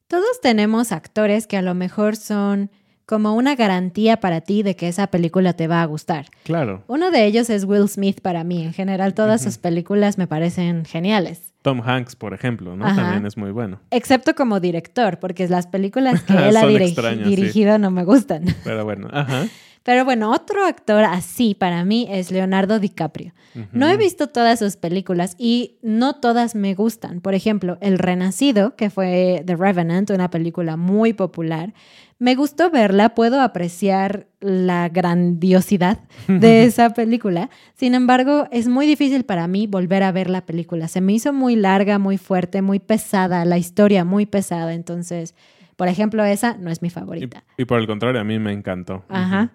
Todos 0.09 0.41
tenemos 0.43 0.93
actores 0.93 1.47
que 1.47 1.57
a 1.57 1.63
lo 1.63 1.75
mejor 1.75 2.17
son 2.17 2.71
como 3.07 3.35
una 3.35 3.57
garantía 3.57 4.19
para 4.21 4.41
ti 4.41 4.63
de 4.63 4.77
que 4.77 4.87
esa 4.89 5.09
película 5.09 5.53
te 5.55 5.67
va 5.67 5.83
a 5.83 5.85
gustar. 5.85 6.27
Claro. 6.45 6.85
Uno 6.87 7.11
de 7.11 7.27
ellos 7.27 7.51
es 7.51 7.65
Will 7.65 7.89
Smith 7.89 8.21
para 8.21 8.45
mí. 8.45 8.63
En 8.65 8.73
general, 8.73 9.15
todas 9.15 9.43
sus 9.43 9.59
películas 9.59 10.17
me 10.17 10.29
parecen 10.29 10.85
geniales. 10.85 11.53
Tom 11.63 11.83
Hanks, 11.85 12.15
por 12.17 12.35
ejemplo, 12.35 12.77
¿no? 12.77 12.87
Ajá. 12.87 13.03
También 13.03 13.27
es 13.27 13.37
muy 13.37 13.51
bueno. 13.51 13.81
Excepto 13.91 14.35
como 14.35 14.61
director, 14.61 15.19
porque 15.19 15.47
las 15.49 15.67
películas 15.67 16.23
que 16.23 16.33
él 16.49 16.57
ha 16.57 16.61
Son 16.61 16.71
dirigi- 16.71 16.87
extrañas, 16.87 17.29
sí. 17.29 17.37
dirigido 17.37 17.79
no 17.79 17.91
me 17.91 18.05
gustan. 18.05 18.45
Pero 18.65 18.85
bueno, 18.85 19.09
ajá. 19.13 19.47
Pero 19.83 20.05
bueno, 20.05 20.31
otro 20.31 20.65
actor 20.67 21.05
así 21.05 21.55
para 21.55 21.85
mí 21.85 22.07
es 22.11 22.31
Leonardo 22.31 22.79
DiCaprio. 22.79 23.33
No 23.73 23.89
he 23.89 23.97
visto 23.97 24.29
todas 24.29 24.59
sus 24.61 24.77
películas 24.77 25.35
y 25.37 25.79
no 25.83 26.15
todas 26.15 26.55
me 26.55 26.75
gustan. 26.75 27.21
Por 27.21 27.35
ejemplo, 27.35 27.79
El 27.81 27.99
Renacido, 27.99 28.77
que 28.77 28.91
fue 28.91 29.43
The 29.45 29.57
Revenant, 29.57 30.11
una 30.11 30.31
película 30.31 30.77
muy 30.77 31.13
popular. 31.15 31.73
Me 32.21 32.35
gustó 32.37 32.71
verla, 32.71 33.15
puedo 33.15 33.41
apreciar 33.41 34.27
la 34.41 34.89
grandiosidad 34.91 35.99
de 36.29 36.65
esa 36.65 36.91
película. 36.91 37.51
Sin 37.75 37.95
embargo, 37.95 38.47
es 38.53 38.69
muy 38.69 38.87
difícil 38.87 39.25
para 39.25 39.49
mí 39.49 39.67
volver 39.67 40.03
a 40.03 40.13
ver 40.13 40.31
la 40.31 40.45
película. 40.45 40.87
Se 40.87 41.01
me 41.01 41.15
hizo 41.15 41.33
muy 41.33 41.57
larga, 41.57 41.99
muy 41.99 42.19
fuerte, 42.19 42.63
muy 42.63 42.79
pesada, 42.79 43.45
la 43.47 43.59
historia 43.59 44.05
muy 44.05 44.27
pesada. 44.27 44.75
Entonces, 44.75 45.35
por 45.77 45.89
ejemplo, 45.89 46.23
esa 46.25 46.57
no 46.59 46.71
es 46.71 46.83
mi 46.83 46.91
favorita. 46.91 47.43
y 47.57 47.65
por 47.65 47.81
el 47.81 47.87
contrario, 47.87 48.21
a 48.21 48.25
mí 48.25 48.39
me 48.39 48.53
encantó. 48.53 49.03
Ajá. 49.09 49.51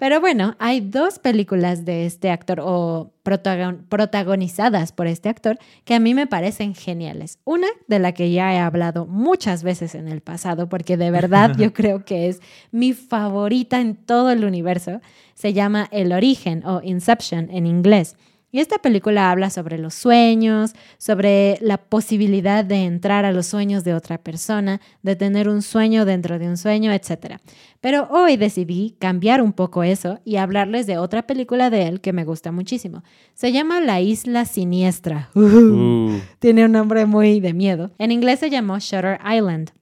Pero 0.00 0.20
bueno, 0.20 0.54
hay 0.60 0.80
dos 0.80 1.18
películas 1.18 1.84
de 1.84 2.06
este 2.06 2.30
actor 2.30 2.60
o 2.62 3.10
protagon- 3.24 3.80
protagonizadas 3.88 4.92
por 4.92 5.08
este 5.08 5.28
actor 5.28 5.58
que 5.84 5.94
a 5.94 5.98
mí 5.98 6.14
me 6.14 6.28
parecen 6.28 6.76
geniales. 6.76 7.40
Una 7.44 7.66
de 7.88 7.98
la 7.98 8.12
que 8.12 8.30
ya 8.30 8.54
he 8.54 8.58
hablado 8.58 9.06
muchas 9.06 9.64
veces 9.64 9.96
en 9.96 10.06
el 10.06 10.20
pasado, 10.20 10.68
porque 10.68 10.96
de 10.96 11.10
verdad 11.10 11.52
yo 11.58 11.72
creo 11.72 12.04
que 12.04 12.28
es 12.28 12.40
mi 12.70 12.92
favorita 12.92 13.80
en 13.80 13.96
todo 13.96 14.30
el 14.30 14.44
universo, 14.44 15.00
se 15.34 15.52
llama 15.52 15.88
El 15.90 16.12
origen 16.12 16.64
o 16.64 16.80
Inception 16.82 17.48
en 17.50 17.66
inglés. 17.66 18.16
Y 18.50 18.60
esta 18.60 18.78
película 18.78 19.30
habla 19.30 19.50
sobre 19.50 19.76
los 19.76 19.92
sueños, 19.92 20.72
sobre 20.96 21.58
la 21.60 21.76
posibilidad 21.76 22.64
de 22.64 22.84
entrar 22.84 23.26
a 23.26 23.32
los 23.32 23.46
sueños 23.46 23.84
de 23.84 23.92
otra 23.92 24.16
persona, 24.16 24.80
de 25.02 25.16
tener 25.16 25.50
un 25.50 25.60
sueño 25.60 26.06
dentro 26.06 26.38
de 26.38 26.48
un 26.48 26.56
sueño, 26.56 26.90
etc. 26.90 27.36
Pero 27.82 28.08
hoy 28.10 28.38
decidí 28.38 28.96
cambiar 28.98 29.42
un 29.42 29.52
poco 29.52 29.82
eso 29.82 30.20
y 30.24 30.36
hablarles 30.36 30.86
de 30.86 30.96
otra 30.96 31.26
película 31.26 31.68
de 31.68 31.88
él 31.88 32.00
que 32.00 32.14
me 32.14 32.24
gusta 32.24 32.50
muchísimo. 32.50 33.04
Se 33.34 33.52
llama 33.52 33.82
La 33.82 34.00
Isla 34.00 34.46
Siniestra. 34.46 35.28
Uh, 35.34 36.18
Tiene 36.38 36.64
un 36.64 36.72
nombre 36.72 37.04
muy 37.04 37.40
de 37.40 37.52
miedo. 37.52 37.90
En 37.98 38.12
inglés 38.12 38.38
se 38.40 38.48
llamó 38.48 38.78
Shutter 38.78 39.18
Island. 39.30 39.72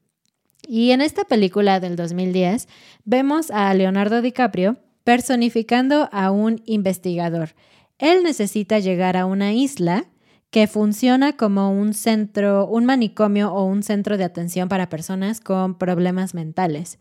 Y 0.66 0.90
en 0.90 1.02
esta 1.02 1.24
película 1.24 1.78
del 1.78 1.94
2010 1.94 2.66
vemos 3.04 3.52
a 3.52 3.72
Leonardo 3.74 4.22
DiCaprio 4.22 4.76
personificando 5.04 6.08
a 6.10 6.32
un 6.32 6.62
investigador. 6.66 7.50
Él 7.98 8.22
necesita 8.22 8.78
llegar 8.78 9.16
a 9.16 9.26
una 9.26 9.52
isla 9.52 10.06
que 10.50 10.66
funciona 10.66 11.36
como 11.36 11.70
un 11.70 11.94
centro, 11.94 12.66
un 12.66 12.84
manicomio 12.84 13.52
o 13.52 13.64
un 13.64 13.82
centro 13.82 14.16
de 14.16 14.24
atención 14.24 14.68
para 14.68 14.88
personas 14.88 15.40
con 15.40 15.76
problemas 15.76 16.34
mentales. 16.34 16.98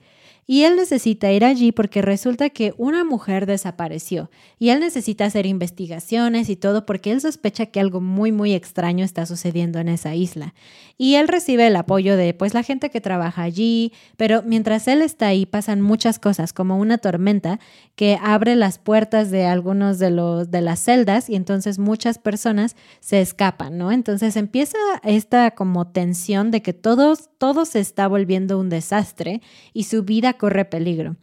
Y 0.47 0.63
él 0.63 0.75
necesita 0.75 1.31
ir 1.31 1.43
allí 1.43 1.71
porque 1.71 2.03
resulta 2.03 2.51
que 2.51 2.75
una 2.77 3.03
mujer 3.03 3.47
desapareció 3.47 4.29
y 4.59 4.69
él 4.69 4.79
necesita 4.79 5.25
hacer 5.25 5.47
investigaciones 5.47 6.49
y 6.49 6.55
todo 6.55 6.85
porque 6.85 7.11
él 7.11 7.19
sospecha 7.19 7.65
que 7.65 7.79
algo 7.79 7.99
muy 7.99 8.31
muy 8.31 8.53
extraño 8.53 9.03
está 9.03 9.25
sucediendo 9.25 9.79
en 9.79 9.89
esa 9.89 10.13
isla. 10.13 10.53
Y 10.97 11.15
él 11.15 11.27
recibe 11.27 11.65
el 11.65 11.75
apoyo 11.75 12.15
de 12.15 12.35
pues 12.35 12.53
la 12.53 12.61
gente 12.61 12.91
que 12.91 13.01
trabaja 13.01 13.41
allí, 13.41 13.91
pero 14.17 14.43
mientras 14.43 14.87
él 14.87 15.01
está 15.01 15.27
ahí 15.27 15.47
pasan 15.47 15.81
muchas 15.81 16.19
cosas 16.19 16.53
como 16.53 16.77
una 16.77 16.99
tormenta 16.99 17.59
que 17.95 18.19
abre 18.21 18.55
las 18.55 18.77
puertas 18.77 19.31
de 19.31 19.45
algunos 19.45 19.97
de 19.97 20.11
los 20.11 20.51
de 20.51 20.61
las 20.61 20.79
celdas 20.79 21.27
y 21.27 21.35
entonces 21.35 21.79
muchas 21.79 22.19
personas 22.19 22.75
se 22.99 23.19
escapan, 23.19 23.79
¿no? 23.79 23.91
Entonces 23.91 24.35
empieza 24.35 24.77
esta 25.03 25.51
como 25.51 25.87
tensión 25.87 26.51
de 26.51 26.61
que 26.61 26.73
todos 26.73 27.29
todo 27.39 27.65
se 27.65 27.79
está 27.79 28.07
volviendo 28.07 28.59
un 28.59 28.69
desastre 28.69 29.41
y 29.73 29.85
su 29.85 30.03
vida 30.03 30.34
corre 30.37 30.65
peligro. 30.65 31.15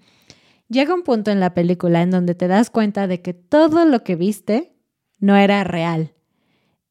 Llega 0.69 0.95
un 0.95 1.03
punto 1.03 1.31
en 1.31 1.41
la 1.41 1.55
película 1.55 2.03
en 2.03 2.11
donde 2.11 2.35
te 2.35 2.49
das 2.49 2.71
cuenta 2.71 3.07
de 3.07 3.21
que 3.21 3.35
todo 3.35 3.85
lo 3.85 4.05
que 4.05 4.17
viste 4.17 4.73
no 5.19 5.37
era 5.37 5.65
real. 5.65 6.13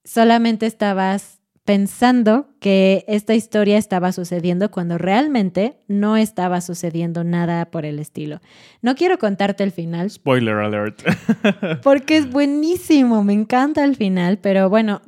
Solamente 0.04 0.66
estabas 0.66 1.42
pensando 1.66 2.50
que 2.60 3.06
esta 3.08 3.36
historia 3.36 3.78
estaba 3.78 4.12
sucediendo 4.12 4.72
cuando 4.72 4.98
realmente 4.98 5.78
no 5.88 6.18
estaba 6.18 6.60
sucediendo 6.62 7.24
nada 7.24 7.66
por 7.72 7.86
el 7.86 8.00
estilo. 8.00 8.42
No 8.82 8.96
quiero 8.96 9.18
contarte 9.20 9.64
el 9.64 9.72
final. 9.72 10.10
Spoiler 10.10 10.56
alert. 10.56 11.02
porque 11.84 12.18
es 12.18 12.32
buenísimo, 12.32 13.24
me 13.24 13.34
encanta 13.34 13.84
el 13.84 13.96
final, 13.96 14.40
pero 14.40 14.70
bueno, 14.70 15.02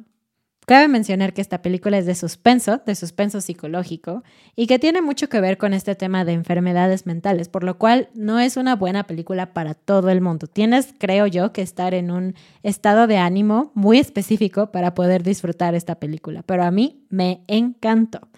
Cabe 0.66 0.88
mencionar 0.88 1.34
que 1.34 1.42
esta 1.42 1.62
película 1.62 1.98
es 1.98 2.06
de 2.06 2.16
suspenso, 2.16 2.82
de 2.86 2.96
suspenso 2.96 3.42
psicológico, 3.42 4.24
y 4.56 4.68
que 4.68 4.80
tiene 4.80 5.02
mucho 5.02 5.28
que 5.28 5.42
ver 5.42 5.58
con 5.58 5.74
este 5.74 5.96
tema 5.96 6.24
de 6.24 6.32
enfermedades 6.32 7.06
mentales, 7.06 7.50
por 7.50 7.64
lo 7.64 7.78
cual 7.78 8.10
no 8.14 8.40
es 8.40 8.56
una 8.56 8.76
buena 8.76 9.06
película 9.06 9.54
para 9.54 9.74
todo 9.74 10.10
el 10.10 10.22
mundo. 10.22 10.48
Tienes, 10.48 10.94
creo 10.98 11.28
yo, 11.28 11.52
que 11.52 11.62
estar 11.62 11.94
en 11.94 12.12
un 12.12 12.36
estado 12.62 13.08
de 13.08 13.18
ánimo 13.18 13.72
muy 13.74 14.00
específico 14.00 14.72
para 14.72 14.94
poder 14.94 15.24
disfrutar 15.24 15.76
esta 15.76 15.96
película, 15.96 16.44
pero 16.44 16.64
a 16.64 16.72
mí 16.72 17.06
me 17.10 17.44
encantó. 17.48 18.30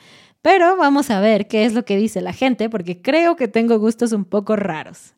Pero 0.41 0.77
vamos 0.77 1.09
a 1.11 1.19
ver 1.19 1.47
qué 1.47 1.65
es 1.65 1.73
lo 1.73 1.85
que 1.85 1.97
dice 1.97 2.21
la 2.21 2.33
gente, 2.33 2.69
porque 2.69 3.01
creo 3.01 3.35
que 3.35 3.47
tengo 3.47 3.77
gustos 3.77 4.11
un 4.13 4.25
poco 4.25 4.55
raros. 4.55 5.13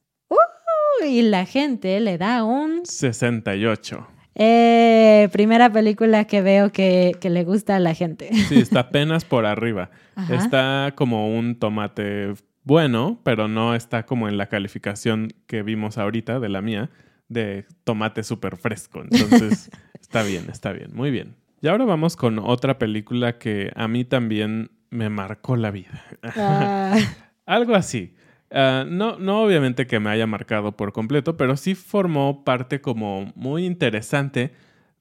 y 1.06 1.22
la 1.22 1.46
gente 1.46 2.00
le 2.00 2.18
da 2.18 2.44
un 2.44 2.86
68. 2.86 4.17
Eh, 4.40 5.30
primera 5.32 5.72
película 5.72 6.26
que 6.26 6.44
veo 6.44 6.72
que, 6.72 7.18
le 7.22 7.44
gusta 7.44 7.76
a 7.76 7.80
la 7.80 7.96
gente. 7.96 8.30
Sí, 8.48 8.60
está 8.60 8.82
apenas 8.82 9.26
por 9.26 9.46
arriba. 9.46 9.90
Está 10.30 10.94
como 10.96 11.36
un 11.36 11.56
tomate 11.56 12.34
bueno, 12.64 13.20
pero 13.24 13.48
no 13.48 13.74
está 13.74 14.06
como 14.06 14.28
en 14.28 14.38
la 14.38 14.48
calificación 14.48 15.30
que 15.48 15.64
vimos 15.64 15.98
ahorita 15.98 16.40
de 16.40 16.50
la 16.50 16.62
mía, 16.62 16.92
de 17.30 17.66
tomate 17.84 18.24
súper 18.24 18.58
fresco. 18.58 19.02
Entonces, 19.10 19.72
está 20.02 20.22
bien, 20.22 20.48
está 20.52 20.72
bien, 20.72 20.92
muy 20.94 21.10
bien. 21.10 21.36
Y 21.62 21.70
ahora 21.70 21.86
vamos 21.86 22.16
con 22.16 22.38
otra 22.40 22.78
película 22.78 23.40
que 23.40 23.72
a 23.76 23.88
mí 23.88 24.06
también 24.06 24.70
me 24.90 25.10
marcó 25.10 25.56
la 25.56 25.72
vida. 25.72 26.04
Ah. 26.24 26.98
Algo 27.46 27.74
así. 27.74 28.14
Ah, 28.52 28.86
no, 28.88 29.20
no 29.20 29.44
obviamente 29.44 29.88
que 29.88 30.00
me 30.00 30.10
haya 30.10 30.28
marcado 30.28 30.72
por 30.78 30.94
completo, 30.94 31.36
pero 31.38 31.58
sí 31.58 31.76
formó 31.76 32.44
parte 32.44 32.80
como 32.82 33.32
muy 33.36 33.66
interesante 33.66 34.54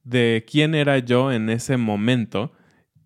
de 0.04 0.44
quién 0.50 0.74
era 0.74 0.98
yo 0.98 1.32
en 1.32 1.48
ese 1.50 1.76
momento 1.76 2.52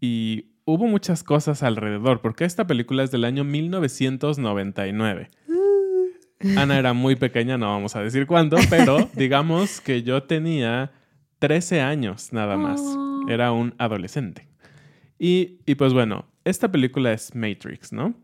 y 0.00 0.46
hubo 0.64 0.86
muchas 0.86 1.22
cosas 1.22 1.62
alrededor, 1.62 2.20
porque 2.20 2.44
esta 2.44 2.66
película 2.66 3.02
es 3.02 3.10
del 3.10 3.24
año 3.24 3.44
1999. 3.44 5.28
Ana 6.56 6.78
era 6.78 6.94
muy 6.94 7.16
pequeña, 7.16 7.58
no 7.58 7.66
vamos 7.66 7.96
a 7.96 8.02
decir 8.02 8.26
cuándo, 8.26 8.56
pero 8.70 9.10
digamos 9.14 9.80
que 9.82 10.02
yo 10.02 10.22
tenía 10.22 10.90
13 11.38 11.82
años 11.82 12.32
nada 12.32 12.56
más. 12.56 12.80
Oh. 12.82 13.26
Era 13.28 13.52
un 13.52 13.74
adolescente. 13.76 14.48
Y, 15.18 15.58
y 15.66 15.74
pues 15.74 15.92
bueno, 15.92 16.24
esta 16.44 16.72
película 16.72 17.12
es 17.12 17.34
Matrix, 17.34 17.92
¿no? 17.92 18.14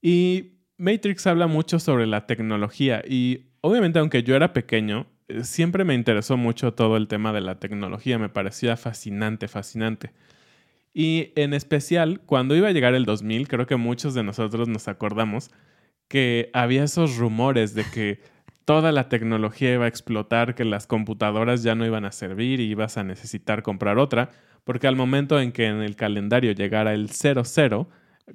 Y 0.00 0.59
Matrix 0.80 1.26
habla 1.26 1.46
mucho 1.46 1.78
sobre 1.78 2.06
la 2.06 2.26
tecnología 2.26 3.02
y 3.06 3.50
obviamente 3.60 3.98
aunque 3.98 4.22
yo 4.22 4.34
era 4.34 4.54
pequeño, 4.54 5.06
eh, 5.28 5.44
siempre 5.44 5.84
me 5.84 5.94
interesó 5.94 6.38
mucho 6.38 6.72
todo 6.72 6.96
el 6.96 7.06
tema 7.06 7.34
de 7.34 7.42
la 7.42 7.60
tecnología, 7.60 8.18
me 8.18 8.30
parecía 8.30 8.78
fascinante, 8.78 9.46
fascinante. 9.46 10.12
Y 10.94 11.32
en 11.36 11.52
especial, 11.52 12.20
cuando 12.20 12.56
iba 12.56 12.68
a 12.68 12.72
llegar 12.72 12.94
el 12.94 13.04
2000, 13.04 13.46
creo 13.46 13.66
que 13.66 13.76
muchos 13.76 14.14
de 14.14 14.22
nosotros 14.22 14.68
nos 14.68 14.88
acordamos 14.88 15.50
que 16.08 16.50
había 16.54 16.82
esos 16.82 17.18
rumores 17.18 17.74
de 17.74 17.84
que 17.84 18.20
toda 18.64 18.90
la 18.90 19.10
tecnología 19.10 19.74
iba 19.74 19.84
a 19.84 19.88
explotar, 19.88 20.54
que 20.54 20.64
las 20.64 20.86
computadoras 20.86 21.62
ya 21.62 21.74
no 21.74 21.84
iban 21.84 22.06
a 22.06 22.12
servir 22.12 22.58
y 22.58 22.70
ibas 22.70 22.96
a 22.96 23.04
necesitar 23.04 23.62
comprar 23.62 23.98
otra, 23.98 24.30
porque 24.64 24.86
al 24.86 24.96
momento 24.96 25.38
en 25.40 25.52
que 25.52 25.66
en 25.66 25.82
el 25.82 25.94
calendario 25.94 26.52
llegara 26.52 26.94
el 26.94 27.10
00, 27.10 27.88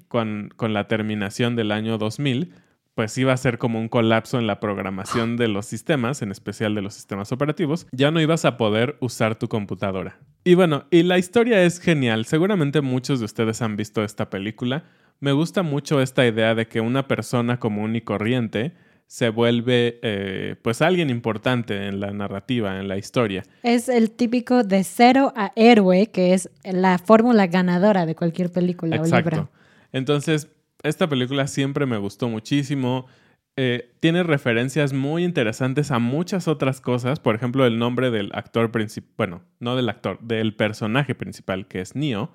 con, 0.08 0.49
la 0.60 0.88
terminación 0.88 1.55
del 1.55 1.71
año 1.71 1.97
2000, 1.97 2.53
pues 2.93 3.17
iba 3.17 3.34
a 3.34 3.38
ser 3.38 3.58
como 3.58 3.79
un 3.79 3.89
colapso 3.89 4.39
en 4.39 4.47
la 4.47 4.60
programación 4.60 5.36
de 5.38 5.47
los 5.47 5.65
sistemas, 5.65 6.21
en 6.21 6.31
especial 6.31 6.75
de 6.75 6.81
los 6.81 6.93
sistemas 6.93 7.31
operativos, 7.31 7.88
ya 7.91 8.12
no 8.12 8.21
ibas 8.21 8.45
a 8.45 8.58
poder 8.58 8.95
usar 9.01 9.36
tu 9.36 9.47
computadora. 9.47 10.19
Y 10.43 10.53
bueno, 10.53 10.86
y 10.91 11.03
la 11.03 11.17
historia 11.17 11.63
es 11.63 11.79
genial, 11.79 12.25
seguramente 12.25 12.81
muchos 12.81 13.19
de 13.19 13.25
ustedes 13.25 13.62
han 13.62 13.75
visto 13.75 14.03
esta 14.03 14.29
película. 14.29 14.86
Me 15.19 15.31
gusta 15.31 15.63
mucho 15.63 16.01
esta 16.01 16.25
idea 16.25 16.55
de 16.55 16.67
que 16.67 16.81
una 16.81 17.08
persona 17.08 17.60
común 17.60 17.95
y 17.95 18.01
corriente 18.01 18.73
se 19.08 19.29
vuelve 19.29 19.99
eh, 20.01 20.55
pues 20.62 20.81
alguien 20.81 21.10
importante 21.10 21.88
en 21.88 21.99
la 21.99 22.12
narrativa, 22.12 22.79
en 22.79 22.88
la 22.88 22.97
historia. 22.97 23.43
Es 23.63 23.88
el 23.88 24.12
típico 24.12 24.63
de 24.63 24.84
cero 24.84 25.31
a 25.36 25.51
héroe, 25.55 26.08
que 26.08 26.34
es 26.34 26.49
la 26.63 26.97
fórmula 26.97 27.47
ganadora 27.47 28.05
de 28.05 28.15
cualquier 28.15 28.51
película 28.51 28.99
o 28.99 29.05
libro. 29.05 29.49
Entonces, 29.95 30.51
esta 30.84 31.08
película 31.08 31.47
siempre 31.47 31.86
me 31.86 31.95
gustó 31.95 32.27
muchísimo. 32.27 33.05
Eh, 33.55 33.95
tiene 34.01 34.23
referencias 34.23 34.91
muy 34.91 35.23
interesantes 35.23 35.89
a 35.89 35.99
muchas 35.99 36.49
otras 36.49 36.81
cosas. 36.81 37.21
Por 37.21 37.34
ejemplo, 37.34 37.65
el 37.65 37.79
nombre 37.79 38.12
del 38.12 38.29
actor 38.34 38.71
principal, 38.71 39.13
bueno, 39.15 39.41
no 39.62 39.77
del 39.77 39.88
actor, 39.88 40.19
del 40.19 40.53
personaje 40.53 41.15
principal, 41.15 41.69
que 41.69 41.79
es 41.79 41.95
Neo, 41.95 42.34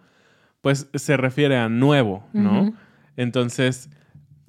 pues 0.63 0.89
se 0.95 1.19
refiere 1.19 1.59
a 1.59 1.69
nuevo, 1.69 2.27
¿no? 2.33 2.73
Entonces, 3.17 3.91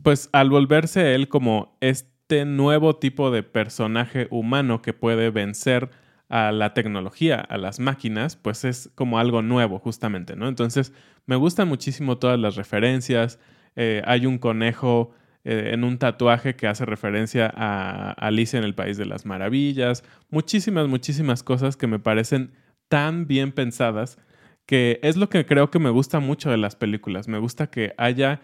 pues 0.01 0.29
al 0.31 0.49
volverse 0.49 1.13
él 1.13 1.27
como 1.27 1.77
este 1.81 2.45
nuevo 2.45 2.95
tipo 2.95 3.29
de 3.29 3.43
personaje 3.43 4.29
humano 4.31 4.81
que 4.81 4.93
puede 4.93 5.31
vencer 5.31 5.89
a 6.31 6.53
la 6.53 6.73
tecnología, 6.73 7.41
a 7.41 7.57
las 7.57 7.81
máquinas, 7.81 8.37
pues 8.37 8.63
es 8.63 8.89
como 8.95 9.19
algo 9.19 9.41
nuevo 9.41 9.79
justamente, 9.79 10.37
¿no? 10.37 10.47
Entonces, 10.47 10.93
me 11.25 11.35
gustan 11.35 11.67
muchísimo 11.67 12.19
todas 12.19 12.39
las 12.39 12.55
referencias. 12.55 13.37
Eh, 13.75 14.01
hay 14.05 14.25
un 14.25 14.37
conejo 14.37 15.11
eh, 15.43 15.71
en 15.73 15.83
un 15.83 15.97
tatuaje 15.97 16.55
que 16.55 16.67
hace 16.67 16.85
referencia 16.85 17.51
a 17.53 18.11
Alicia 18.13 18.57
en 18.57 18.63
el 18.63 18.73
País 18.73 18.95
de 18.95 19.05
las 19.05 19.25
Maravillas. 19.25 20.05
Muchísimas, 20.29 20.87
muchísimas 20.87 21.43
cosas 21.43 21.75
que 21.75 21.87
me 21.87 21.99
parecen 21.99 22.53
tan 22.87 23.27
bien 23.27 23.51
pensadas 23.51 24.17
que 24.65 25.01
es 25.03 25.17
lo 25.17 25.27
que 25.27 25.45
creo 25.45 25.69
que 25.69 25.79
me 25.79 25.89
gusta 25.89 26.21
mucho 26.21 26.49
de 26.49 26.57
las 26.57 26.77
películas. 26.77 27.27
Me 27.27 27.39
gusta 27.39 27.67
que 27.67 27.93
haya, 27.97 28.39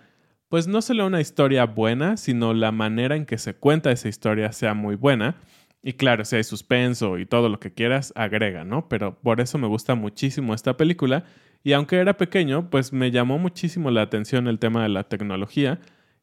pues 0.49 0.67
no 0.67 0.81
solo 0.81 1.07
una 1.07 1.21
historia 1.21 1.63
buena, 1.63 2.17
sino 2.17 2.53
la 2.53 2.73
manera 2.73 3.15
en 3.15 3.25
que 3.25 3.37
se 3.37 3.53
cuenta 3.53 3.91
esa 3.91 4.09
historia 4.09 4.51
sea 4.51 4.73
muy 4.73 4.95
buena 4.95 5.37
y 5.83 5.93
claro, 5.93 6.25
si 6.25 6.35
hay 6.35 6.43
suspenso 6.43 7.17
y 7.17 7.25
todo 7.25 7.49
lo 7.49 7.59
que 7.59 7.73
quieras, 7.73 8.11
agrega, 8.15 8.63
¿no? 8.63 8.89
Pero 8.89 9.19
por 9.19 9.39
eso 9.39 9.57
me 9.57 9.67
gusta 9.67 9.95
muchísimo 9.95 10.53
esta 10.53 10.75
película. 10.75 11.25
Y 11.63 11.73
aunque 11.73 11.97
era 11.97 12.17
pequeño, 12.17 12.69
pues 12.69 12.93
me 12.93 13.11
llamó 13.11 13.37
muchísimo 13.37 13.91
la 13.91 14.01
atención 14.01 14.47
el 14.47 14.59
tema 14.59 14.83
de 14.83 14.89
la 14.89 15.03
tecnología. 15.03 15.79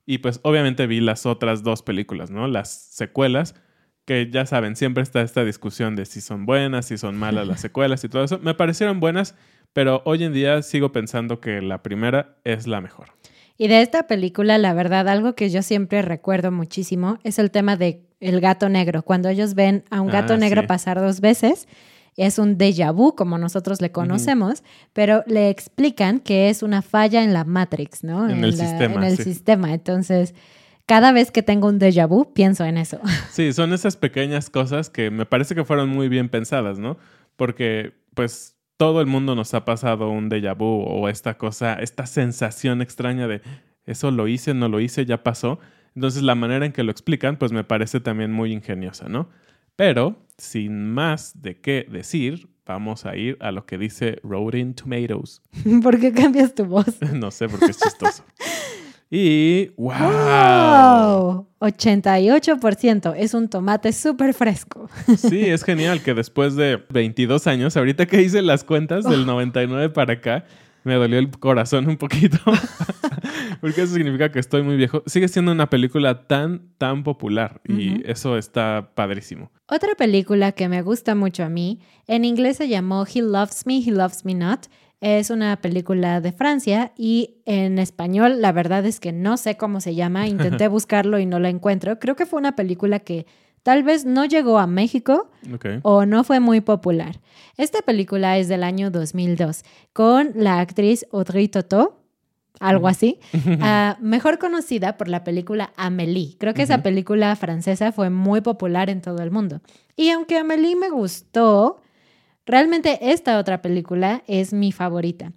Y 0.07 0.19
pues 0.19 0.41
obviamente 0.43 0.87
vi 0.87 1.01
las 1.01 1.25
otras 1.25 1.63
dos 1.63 1.83
películas, 1.83 2.31
¿no? 2.31 2.47
Las 2.47 2.71
secuelas, 2.71 3.55
que 4.05 4.29
ya 4.31 4.45
saben, 4.45 4.77
siempre 4.77 5.03
está 5.03 5.23
esta 5.23 5.45
discusión 5.45 5.97
de 5.97 6.05
si 6.05 6.21
son 6.21 6.45
buenas, 6.47 6.87
si 6.87 6.99
son 6.99 7.17
malas 7.17 7.47
las 7.47 7.61
secuelas 7.63 8.05
y 8.05 8.09
todo 8.09 8.25
eso. 8.25 8.39
Me 8.41 8.55
parecieron 8.55 9.01
buenas, 9.01 9.35
pero 9.73 10.03
hoy 10.05 10.25
en 10.25 10.33
día 10.33 10.63
sigo 10.63 10.93
pensando 10.93 11.41
que 11.41 11.63
la 11.63 11.83
primera 11.83 12.37
es 12.45 12.67
la 12.67 12.81
mejor. 12.81 13.09
Y 13.57 13.69
de 13.69 13.83
esta 13.83 14.07
película, 14.09 14.59
la 14.59 14.75
verdad, 14.75 15.09
algo 15.09 15.35
que 15.35 15.49
yo 15.49 15.63
siempre 15.63 16.03
recuerdo 16.03 16.51
muchísimo 16.51 17.19
es 17.23 17.39
el 17.39 17.51
tema 17.53 17.77
de 17.77 18.03
el 18.25 18.41
gato 18.41 18.69
negro. 18.69 19.03
Cuando 19.03 19.29
ellos 19.29 19.55
ven 19.55 19.85
a 19.91 20.01
un 20.01 20.09
gato 20.09 20.35
ah, 20.35 20.37
negro 20.37 20.67
pasar 20.67 20.99
dos 20.99 21.21
veces, 21.21 21.69
es 22.17 22.39
un 22.39 22.57
déjà 22.57 22.93
vu, 22.93 23.15
como 23.15 23.39
nosotros 23.39 23.81
le 23.81 23.91
conocemos, 23.91 24.63
pero 24.93 25.23
le 25.27 25.51
explican 25.51 26.21
que 26.21 26.49
es 26.49 26.63
una 26.63 26.81
falla 26.81 27.23
en 27.23 27.33
la 27.33 27.45
Matrix, 27.45 28.05
¿no? 28.05 28.29
En, 28.29 28.43
el 28.45 28.55
sistema. 28.55 28.95
En 28.95 29.05
el 29.05 29.19
sistema. 29.19 29.75
Entonces, 29.75 30.35
cada 30.87 31.13
vez 31.13 31.31
que 31.31 31.43
tengo 31.43 31.69
un 31.69 31.79
déjà 31.79 32.09
vu, 32.09 32.33
pienso 32.33 32.65
en 32.65 32.79
eso. 32.79 33.01
Sí, 33.31 33.53
son 33.53 33.73
esas 33.73 33.97
pequeñas 33.97 34.49
cosas 34.49 34.91
que 34.91 35.11
me 35.11 35.27
parece 35.27 35.55
que 35.55 35.65
fueron 35.65 35.89
muy 35.89 36.09
bien 36.09 36.29
pensadas, 36.29 36.79
¿no? 36.79 36.97
Porque, 37.37 37.93
pues, 38.15 38.57
todo 38.77 39.01
el 39.01 39.07
mundo 39.07 39.35
nos 39.35 39.53
ha 39.55 39.65
pasado 39.65 40.09
un 40.09 40.31
déjà 40.31 40.57
vu 40.57 40.83
o 40.83 41.09
esta 41.09 41.37
cosa, 41.37 41.75
esta 41.75 42.07
sensación 42.07 42.81
extraña 42.81 43.29
de 43.29 43.43
eso 43.87 44.11
lo 44.11 44.29
hice, 44.29 44.55
no 44.55 44.69
lo 44.69 44.81
hice, 44.81 45.05
ya 45.05 45.23
pasó. 45.23 45.59
Entonces 45.95 46.23
la 46.23 46.35
manera 46.35 46.67
en 46.67 46.73
que 46.73 46.83
lo 46.83 46.91
explican 46.91 47.37
pues 47.37 47.53
me 47.53 47.65
parece 47.65 48.01
también 48.01 48.33
muy 48.33 48.53
ingeniosa, 48.53 49.09
¿no? 49.09 49.29
Pero 49.77 50.17
sin 50.39 50.91
más 50.93 51.41
de 51.43 51.61
qué 51.61 51.87
decir, 51.91 52.49
vamos 52.67 53.07
a 53.07 53.17
ir 53.17 53.37
a 53.41 53.53
lo 53.53 53.67
que 53.67 53.79
dice 53.79 54.19
Rotten 54.23 54.75
Tomatoes. 54.75 55.43
¿Por 55.83 56.01
qué 56.01 56.13
cambias 56.13 56.55
tu 56.55 56.65
voz? 56.65 57.01
no 57.13 57.31
sé, 57.31 57.49
porque 57.49 57.67
es 57.67 57.79
chistoso. 57.79 58.25
Y 59.11 59.69
wow. 59.77 59.95
¡Wow! 59.95 61.49
88%. 61.61 63.15
Es 63.17 63.35
un 63.35 63.49
tomate 63.49 63.93
súper 63.93 64.35
fresco. 64.35 64.89
Sí, 65.17 65.45
es 65.45 65.63
genial 65.63 66.03
que 66.03 66.15
después 66.15 66.57
de 66.57 66.83
22 66.91 67.47
años, 67.47 67.77
ahorita 67.77 68.07
que 68.07 68.23
hice 68.23 68.43
las 68.43 68.65
cuentas 68.65 69.05
del 69.05 69.27
99 69.27 69.91
para 69.91 70.15
acá, 70.15 70.47
me 70.85 70.95
dolió 70.95 71.19
el 71.19 71.31
corazón 71.31 71.89
un 71.89 71.97
poquito. 71.97 72.39
Porque 73.61 73.83
eso 73.83 73.95
significa 73.95 74.31
que 74.31 74.39
estoy 74.39 74.63
muy 74.63 74.77
viejo. 74.77 75.03
Sigue 75.07 75.29
siendo 75.29 75.53
una 75.53 75.71
película 75.71 76.27
tan, 76.27 76.69
tan 76.79 77.03
popular 77.03 77.61
y 77.67 78.03
eso 78.09 78.37
está 78.37 78.91
padrísimo. 78.95 79.51
Otra 79.67 79.95
película 79.95 80.53
que 80.53 80.69
me 80.69 80.83
gusta 80.83 81.15
mucho 81.15 81.45
a 81.45 81.49
mí, 81.49 81.81
en 82.07 82.25
inglés 82.25 82.59
se 82.59 82.69
llamó 82.69 83.07
He 83.07 83.23
Loves 83.23 83.67
Me, 83.67 83.79
He 83.79 83.91
Loves 83.91 84.25
Me 84.25 84.35
Not. 84.35 84.67
Es 85.01 85.31
una 85.31 85.61
película 85.61 86.21
de 86.21 86.33
Francia 86.33 86.93
y 86.97 87.37
en 87.45 87.79
español 87.79 88.41
la 88.41 88.53
verdad 88.53 88.87
es 88.87 89.01
que 89.01 89.13
no 89.13 89.37
sé 89.37 89.57
cómo 89.57 89.81
se 89.81 89.95
llama. 89.95 90.29
Intenté 90.29 90.69
buscarlo 90.69 91.19
y 91.19 91.27
no 91.27 91.41
la 91.41 91.49
encuentro. 91.49 91.99
Creo 91.99 92.17
que 92.17 92.27
fue 92.27 92.39
una 92.39 92.57
película 92.57 93.01
que 93.01 93.27
tal 93.65 93.83
vez 93.83 94.05
no 94.05 94.27
llegó 94.27 94.61
a 94.61 94.69
México 94.69 95.29
o 95.83 96.07
no 96.07 96.23
fue 96.23 96.39
muy 96.39 96.61
popular. 96.61 97.21
Esta 97.57 97.81
película 97.83 98.39
es 98.39 98.47
del 98.47 98.63
año 98.63 98.91
2002 98.91 99.65
con 99.93 100.33
la 100.37 100.61
actriz 100.61 101.07
Audrey 101.13 101.49
Tautou, 101.49 101.95
algo 102.61 102.87
así, 102.87 103.19
ah, 103.63 103.97
mejor 104.01 104.39
conocida 104.39 104.97
por 104.97 105.09
la 105.09 105.25
película 105.25 105.73
Amélie. 105.77 106.37
Creo 106.39 106.55
que 106.55 106.63
esa 106.63 106.83
película 106.83 107.35
francesa 107.37 107.91
fue 107.91 108.11
muy 108.11 108.43
popular 108.43 108.91
en 108.91 109.01
todo 109.01 109.23
el 109.23 109.31
mundo. 109.31 109.61
Y 109.97 110.11
aunque 110.11 110.39
Amélie 110.39 110.77
me 110.77 110.91
gustó, 110.91 111.81
realmente 112.45 113.11
esta 113.13 113.39
otra 113.39 113.63
película 113.63 114.23
es 114.27 114.53
mi 114.53 114.73
favorita. 114.73 115.33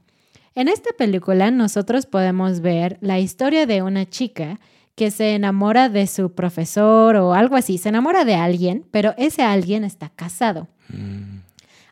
En 0.54 0.68
esta 0.68 0.90
película 0.98 1.50
nosotros 1.50 2.06
podemos 2.08 2.60
ver 2.60 2.98
la 3.00 3.20
historia 3.20 3.66
de 3.66 3.84
una 3.84 4.06
chica 4.06 4.60
que 4.98 5.12
se 5.12 5.36
enamora 5.36 5.90
de 5.90 6.08
su 6.08 6.32
profesor 6.34 7.16
o 7.18 7.34
algo 7.36 7.56
así, 7.56 7.78
se 7.78 7.90
enamora 7.90 8.26
de 8.26 8.34
alguien, 8.34 8.84
pero 8.90 9.14
ese 9.18 9.44
alguien 9.44 9.84
está 9.84 10.10
casado. 10.10 10.68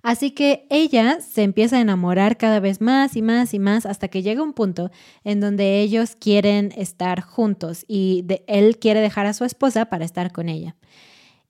Así 0.01 0.31
que 0.31 0.65
ella 0.71 1.19
se 1.21 1.43
empieza 1.43 1.77
a 1.77 1.81
enamorar 1.81 2.35
cada 2.37 2.59
vez 2.59 2.81
más 2.81 3.15
y 3.15 3.21
más 3.21 3.53
y 3.53 3.59
más 3.59 3.85
hasta 3.85 4.07
que 4.07 4.23
llega 4.23 4.41
un 4.41 4.53
punto 4.53 4.89
en 5.23 5.39
donde 5.39 5.81
ellos 5.81 6.15
quieren 6.19 6.71
estar 6.75 7.21
juntos 7.21 7.85
y 7.87 8.23
de- 8.25 8.43
él 8.47 8.77
quiere 8.79 9.01
dejar 9.01 9.27
a 9.27 9.33
su 9.33 9.45
esposa 9.45 9.85
para 9.85 10.03
estar 10.03 10.31
con 10.31 10.49
ella. 10.49 10.75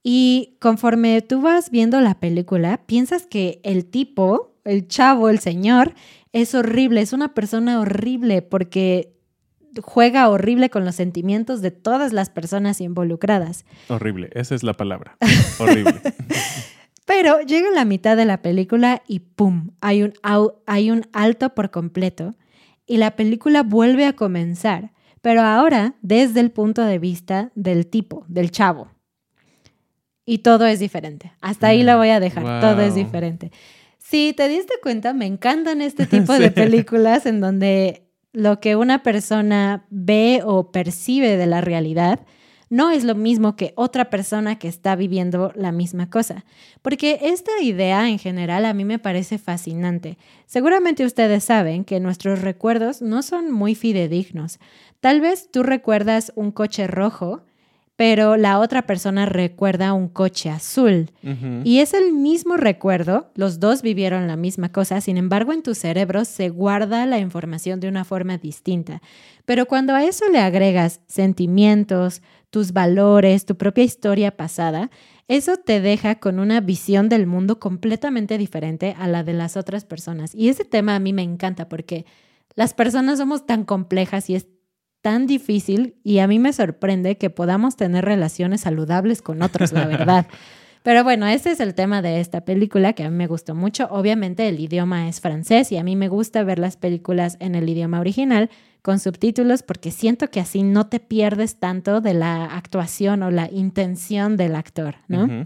Y 0.04 0.58
conforme 0.60 1.22
tú 1.22 1.42
vas 1.42 1.70
viendo 1.72 2.02
la 2.02 2.20
película, 2.20 2.82
piensas 2.86 3.28
que 3.28 3.60
el 3.64 3.86
tipo, 3.86 4.54
el 4.66 4.88
chavo, 4.90 5.30
el 5.30 5.40
señor, 5.40 5.94
es 6.34 6.54
horrible, 6.54 7.00
es 7.02 7.14
una 7.14 7.34
persona 7.34 7.80
horrible 7.80 8.42
porque 8.42 9.15
juega 9.82 10.30
horrible 10.30 10.70
con 10.70 10.86
los 10.86 10.96
sentimientos 10.96 11.62
de 11.62 11.72
todas 11.72 12.14
las 12.14 12.30
personas 12.30 12.82
involucradas. 12.82 13.66
Horrible, 13.90 14.30
esa 14.34 14.56
es 14.56 14.64
la 14.64 14.74
palabra. 14.74 15.18
Horrible. 15.60 16.02
Pero 17.06 17.40
llega 17.42 17.70
la 17.72 17.86
mitad 17.86 18.18
de 18.18 18.26
la 18.26 18.42
película 18.42 19.04
y 19.08 19.20
¡pum! 19.20 19.72
Hay 19.80 20.04
un, 20.04 20.14
hay 20.66 20.90
un 20.90 21.06
alto 21.14 21.54
por 21.54 21.70
completo 21.70 22.36
y 22.88 22.98
la 22.98 23.16
película 23.16 23.64
vuelve 23.64 24.06
a 24.06 24.14
comenzar, 24.14 24.92
pero 25.22 25.42
ahora 25.42 25.96
desde 26.02 26.40
el 26.40 26.52
punto 26.52 26.84
de 26.84 27.00
vista 27.00 27.52
del 27.56 27.88
tipo, 27.88 28.26
del 28.28 28.52
chavo. 28.52 28.90
Y 30.26 30.40
todo 30.40 30.66
es 30.66 30.80
diferente. 30.80 31.34
Hasta 31.42 31.68
ahí 31.68 31.84
lo 31.84 31.98
voy 31.98 32.10
a 32.10 32.20
dejar. 32.20 32.44
Wow. 32.44 32.62
Todo 32.62 32.82
es 32.82 32.96
diferente. 32.96 33.52
Si 34.00 34.34
te 34.34 34.48
diste 34.48 34.74
cuenta, 34.82 35.14
me 35.14 35.26
encantan 35.26 35.82
este 35.82 36.06
tipo 36.08 36.34
de 36.34 36.52
películas 36.52 37.26
en 37.26 37.42
donde 37.42 38.05
lo 38.36 38.60
que 38.60 38.76
una 38.76 39.02
persona 39.02 39.86
ve 39.90 40.42
o 40.46 40.72
percibe 40.72 41.38
de 41.38 41.48
la 41.48 41.62
realidad 41.62 42.20
no 42.70 42.92
es 42.92 43.04
lo 43.04 43.16
mismo 43.16 43.56
que 43.56 43.74
otra 43.76 44.10
persona 44.10 44.58
que 44.58 44.68
está 44.68 44.96
viviendo 44.96 45.52
la 45.56 45.72
misma 45.72 46.10
cosa. 46.10 46.44
Porque 46.82 47.20
esta 47.24 47.52
idea 47.62 48.10
en 48.10 48.20
general 48.20 48.66
a 48.66 48.74
mí 48.74 48.84
me 48.84 49.00
parece 49.00 49.38
fascinante. 49.38 50.18
Seguramente 50.46 51.06
ustedes 51.06 51.44
saben 51.44 51.86
que 51.86 52.00
nuestros 52.00 52.42
recuerdos 52.42 53.02
no 53.02 53.22
son 53.22 53.52
muy 53.52 53.76
fidedignos. 53.76 54.60
Tal 55.00 55.22
vez 55.22 55.50
tú 55.52 55.64
recuerdas 55.64 56.34
un 56.36 56.52
coche 56.52 56.88
rojo, 56.88 57.44
pero 57.96 58.36
la 58.36 58.60
otra 58.60 58.86
persona 58.86 59.26
recuerda 59.26 59.94
un 59.94 60.10
coche 60.10 60.50
azul. 60.50 61.12
Y 61.64 61.80
es 61.80 61.94
el 61.94 62.12
mismo 62.12 62.58
recuerdo, 62.58 63.32
los 63.36 63.60
dos 63.60 63.82
vivieron 63.82 64.28
la 64.28 64.36
misma 64.36 64.72
cosa, 64.72 65.00
sin 65.00 65.18
embargo 65.18 65.54
en 65.54 65.64
tu 65.64 65.76
cerebro 65.76 66.26
se 66.26 66.50
guarda 66.50 67.06
la 67.06 67.20
información 67.20 67.80
de 67.80 67.88
una 67.88 68.04
forma 68.04 68.38
distinta. 68.38 69.02
Pero 69.46 69.66
cuando 69.66 69.96
a 69.96 70.04
eso 70.04 70.26
le 70.30 70.40
agregas 70.40 71.00
sentimientos, 71.08 72.22
tus 72.50 72.74
valores, 72.74 73.46
tu 73.46 73.56
propia 73.56 73.84
historia 73.86 74.36
pasada, 74.36 74.90
eso 75.28 75.58
te 75.58 75.80
deja 75.80 76.16
con 76.16 76.40
una 76.40 76.60
visión 76.62 77.10
del 77.10 77.28
mundo 77.28 77.60
completamente 77.60 78.38
diferente 78.38 78.96
a 79.00 79.08
la 79.08 79.24
de 79.24 79.34
las 79.34 79.56
otras 79.56 79.86
personas. 79.86 80.36
Y 80.36 80.50
ese 80.50 80.66
tema 80.66 80.96
a 80.96 81.00
mí 81.00 81.14
me 81.14 81.24
encanta 81.24 81.70
porque 81.70 82.06
las 82.56 82.74
personas 82.74 83.20
somos 83.20 83.46
tan 83.46 83.64
complejas 83.64 84.30
y 84.30 84.36
es 84.36 84.48
tan 85.06 85.28
difícil 85.28 85.98
y 86.04 86.18
a 86.18 86.26
mí 86.26 86.40
me 86.40 86.52
sorprende 86.52 87.20
que 87.20 87.30
podamos 87.30 87.76
tener 87.76 88.04
relaciones 88.06 88.62
saludables 88.62 89.22
con 89.22 89.44
otros, 89.44 89.72
la 89.72 89.86
verdad. 89.86 90.26
Pero 90.82 91.04
bueno, 91.04 91.28
ese 91.28 91.52
es 91.52 91.60
el 91.60 91.76
tema 91.76 92.02
de 92.02 92.20
esta 92.20 92.44
película 92.44 92.94
que 92.94 93.04
a 93.04 93.12
mí 93.12 93.16
me 93.16 93.28
gustó 93.28 93.54
mucho. 93.54 93.88
Obviamente 93.92 94.50
el 94.50 94.60
idioma 94.60 95.08
es 95.08 95.22
francés 95.22 95.72
y 95.72 95.78
a 95.78 95.84
mí 95.84 95.96
me 95.96 96.08
gusta 96.08 96.44
ver 96.44 96.58
las 96.58 96.76
películas 96.76 97.38
en 97.40 97.54
el 97.54 97.70
idioma 97.70 98.00
original 98.00 98.50
con 98.82 98.98
subtítulos 98.98 99.62
porque 99.62 99.92
siento 99.92 100.32
que 100.32 100.40
así 100.40 100.64
no 100.64 100.88
te 100.88 101.00
pierdes 101.00 101.60
tanto 101.60 102.02
de 102.02 102.16
la 102.16 102.46
actuación 102.46 103.22
o 103.22 103.30
la 103.30 103.48
intención 103.52 104.38
del 104.38 104.56
actor, 104.56 104.96
¿no? 105.08 105.46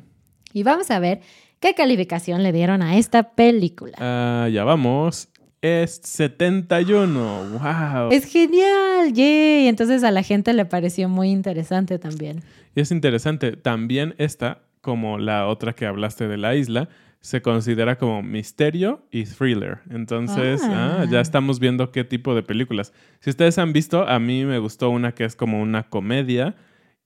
Y 0.54 0.63
vamos 0.63 0.89
a 0.89 1.00
ver 1.00 1.19
qué 1.60 1.74
calificación 1.74 2.43
le 2.43 2.54
dieron 2.54 2.82
a 2.82 2.95
esta 2.95 3.32
película. 3.32 3.98
Ah, 4.00 4.48
ya 4.50 4.63
vamos. 4.63 5.28
Es 5.62 6.00
71. 6.04 7.60
Wow. 7.60 8.12
Es 8.12 8.26
genial, 8.26 9.12
yay. 9.13 9.67
Entonces 9.67 10.04
a 10.04 10.12
la 10.12 10.24
gente 10.24 10.54
le 10.54 10.65
pareció 10.65 11.10
muy 11.10 11.30
interesante 11.30 12.00
también. 12.00 12.41
Y 12.76 12.82
es 12.82 12.91
interesante, 12.91 13.54
también 13.58 14.15
esta, 14.17 14.60
como 14.82 15.17
la 15.17 15.48
otra 15.48 15.74
que 15.74 15.86
hablaste 15.86 16.28
de 16.28 16.38
la 16.38 16.56
isla, 16.56 16.88
se 17.22 17.41
considera 17.41 17.98
como 17.98 18.24
misterio 18.24 19.06
y 19.12 19.26
thriller. 19.26 19.80
Entonces, 19.89 20.62
Ah. 20.63 21.00
ah, 21.02 21.06
ya 21.12 21.19
estamos 21.19 21.60
viendo 21.60 21.91
qué 21.91 22.06
tipo 22.06 22.34
de 22.34 22.43
películas. 22.43 22.93
Si 23.19 23.30
ustedes 23.30 23.58
han 23.58 23.74
visto, 23.74 24.08
a 24.08 24.19
mí 24.19 24.45
me 24.45 24.60
gustó 24.60 24.89
una 24.89 25.12
que 25.13 25.26
es 25.26 25.36
como 25.36 25.62
una 25.62 25.84
comedia 25.89 26.56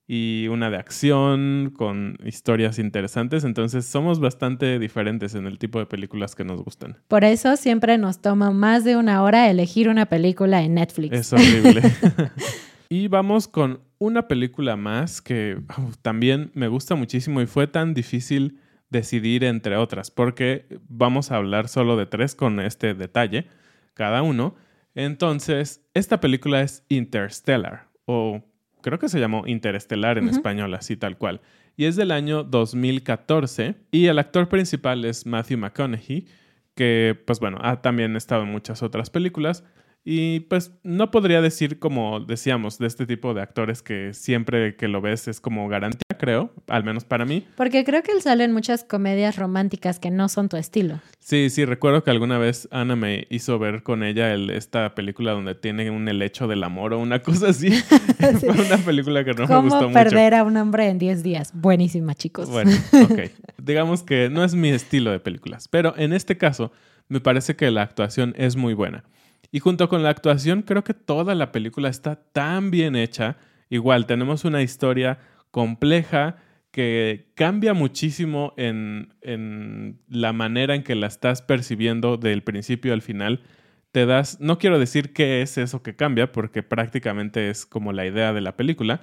y 0.07 0.47
una 0.49 0.69
de 0.69 0.77
acción 0.77 1.73
con 1.75 2.17
historias 2.25 2.77
interesantes. 2.79 3.43
Entonces, 3.43 3.85
somos 3.85 4.19
bastante 4.19 4.79
diferentes 4.79 5.35
en 5.35 5.47
el 5.47 5.57
tipo 5.57 5.79
de 5.79 5.85
películas 5.85 6.35
que 6.35 6.43
nos 6.43 6.61
gustan. 6.61 6.97
Por 7.07 7.23
eso 7.23 7.55
siempre 7.55 7.97
nos 7.97 8.21
toma 8.21 8.51
más 8.51 8.83
de 8.83 8.97
una 8.97 9.23
hora 9.23 9.49
elegir 9.49 9.89
una 9.89 10.05
película 10.07 10.61
en 10.61 10.75
Netflix. 10.75 11.15
Es 11.15 11.33
horrible. 11.33 11.81
y 12.89 13.07
vamos 13.07 13.47
con 13.47 13.79
una 13.97 14.27
película 14.27 14.75
más 14.75 15.21
que 15.21 15.61
también 16.01 16.51
me 16.53 16.67
gusta 16.67 16.95
muchísimo 16.95 17.41
y 17.41 17.45
fue 17.45 17.67
tan 17.67 17.93
difícil 17.93 18.59
decidir 18.89 19.43
entre 19.43 19.77
otras, 19.77 20.11
porque 20.11 20.67
vamos 20.87 21.31
a 21.31 21.37
hablar 21.37 21.67
solo 21.67 21.97
de 21.97 22.05
tres 22.05 22.35
con 22.35 22.59
este 22.59 22.93
detalle, 22.93 23.47
cada 23.93 24.21
uno. 24.21 24.55
Entonces, 24.93 25.81
esta 25.93 26.19
película 26.19 26.61
es 26.61 26.85
Interstellar, 26.89 27.87
o 28.05 28.43
creo 28.83 28.99
que 28.99 29.09
se 29.09 29.19
llamó 29.19 29.47
Interestelar 29.47 30.19
en 30.19 30.29
español, 30.29 30.73
así 30.75 30.95
tal 30.95 31.17
cual. 31.17 31.41
Y 31.75 31.85
es 31.85 31.95
del 31.95 32.11
año 32.11 32.43
2014, 32.43 33.75
y 33.89 34.05
el 34.05 34.19
actor 34.19 34.47
principal 34.49 35.03
es 35.05 35.25
Matthew 35.25 35.57
McConaughey, 35.57 36.27
que 36.75 37.19
pues 37.25 37.39
bueno, 37.39 37.57
ha 37.61 37.81
también 37.81 38.15
estado 38.15 38.43
en 38.43 38.49
muchas 38.49 38.83
otras 38.83 39.09
películas. 39.09 39.63
Y 40.05 40.41
pues 40.41 40.73
no 40.83 41.11
podría 41.11 41.39
decir, 41.41 41.79
como 41.79 42.19
decíamos, 42.19 42.77
de 42.77 42.87
este 42.87 43.05
tipo 43.05 43.33
de 43.33 43.41
actores 43.41 43.81
que 43.81 44.13
siempre 44.13 44.75
que 44.75 44.89
lo 44.89 44.99
ves 44.99 45.29
es 45.29 45.39
como 45.39 45.69
garantía, 45.69 46.01
creo, 46.19 46.51
al 46.67 46.83
menos 46.83 47.05
para 47.05 47.23
mí. 47.23 47.45
Porque 47.55 47.85
creo 47.85 48.03
que 48.03 48.11
él 48.11 48.21
sale 48.21 48.43
en 48.43 48.51
muchas 48.51 48.83
comedias 48.83 49.37
románticas 49.37 49.99
que 49.99 50.11
no 50.11 50.27
son 50.27 50.49
tu 50.49 50.57
estilo. 50.57 50.99
Sí, 51.19 51.49
sí, 51.49 51.63
recuerdo 51.63 52.03
que 52.03 52.11
alguna 52.11 52.37
vez 52.37 52.67
Ana 52.71 52.97
me 52.97 53.27
hizo 53.29 53.57
ver 53.59 53.81
con 53.83 54.03
ella 54.03 54.33
el- 54.33 54.49
esta 54.49 54.93
película 54.93 55.31
donde 55.31 55.55
tiene 55.55 55.89
un 55.89 56.05
helecho 56.09 56.47
del 56.49 56.65
amor 56.65 56.91
o 56.93 56.99
una 56.99 57.19
cosa 57.23 57.47
así. 57.49 57.69
Fue 58.41 58.49
una 58.65 58.77
película 58.83 59.23
que 59.23 59.31
no 59.33 59.43
me 59.43 59.47
¿Cómo 59.47 59.61
gustó 59.69 59.87
mucho. 59.87 59.93
perder 59.93 60.33
a 60.35 60.43
un 60.43 60.57
hombre 60.57 60.89
en 60.89 60.99
10 60.99 61.23
días? 61.23 61.51
Buenísima, 61.53 62.13
chicos. 62.13 62.49
Bueno, 62.49 62.71
ok. 63.09 63.19
Digamos 63.57 64.03
que 64.03 64.29
no 64.29 64.43
es 64.43 64.53
mi 64.53 64.67
estilo 64.69 65.11
de 65.11 65.21
películas, 65.21 65.69
pero 65.69 65.93
en 65.97 66.11
este 66.11 66.37
caso 66.37 66.73
me 67.07 67.21
parece 67.21 67.55
que 67.55 67.71
la 67.71 67.83
actuación 67.83 68.33
es 68.37 68.57
muy 68.57 68.73
buena. 68.73 69.05
Y 69.53 69.59
junto 69.59 69.87
con 69.87 70.03
la 70.03 70.09
actuación 70.09 70.63
creo 70.63 70.83
que 70.83 70.95
toda 70.95 71.35
la 71.35 71.53
película 71.53 71.87
está 71.87 72.15
tan 72.15 72.71
bien 72.71 72.95
hecha 72.97 73.37
igual 73.69 74.05
tenemos 74.05 74.45
una 74.45 74.61
historia 74.61 75.19
compleja 75.51 76.37
que 76.71 77.31
cambia 77.35 77.73
muchísimo 77.73 78.53
en, 78.57 79.13
en, 79.21 79.99
la 80.09 80.33
manera 80.33 80.73
en 80.73 80.83
que 80.83 80.95
la 80.95 81.07
estás 81.07 81.43
percibiendo 81.43 82.17
del 82.17 82.41
principio 82.43 82.93
al 82.93 83.03
final. 83.03 83.43
Te 83.91 84.07
das, 84.07 84.39
no 84.39 84.57
quiero 84.57 84.79
decir 84.79 85.13
qué 85.13 85.43
es 85.43 85.59
eso 85.59 85.83
que 85.83 85.95
cambia, 85.95 86.31
porque 86.31 86.63
prácticamente 86.63 87.51
es 87.51 87.67
como 87.67 87.93
la 87.93 88.07
idea 88.07 88.33
de 88.33 88.41
la 88.41 88.57
película, 88.57 89.01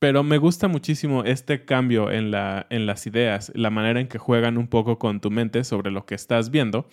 pero 0.00 0.24
me 0.24 0.38
gusta 0.38 0.66
muchísimo 0.66 1.22
este 1.22 1.64
cambio 1.64 2.10
en, 2.10 2.32
la, 2.32 2.66
en 2.70 2.86
las 2.86 3.06
ideas, 3.06 3.52
la 3.54 3.70
manera 3.70 4.00
en 4.00 4.08
que 4.08 4.18
juegan 4.18 4.58
un 4.58 4.66
poco 4.66 4.98
con 4.98 5.20
tu 5.20 5.30
mente 5.30 5.62
sobre 5.62 5.92
lo 5.92 6.06
que 6.06 6.16
estás 6.16 6.50
viendo. 6.50 6.88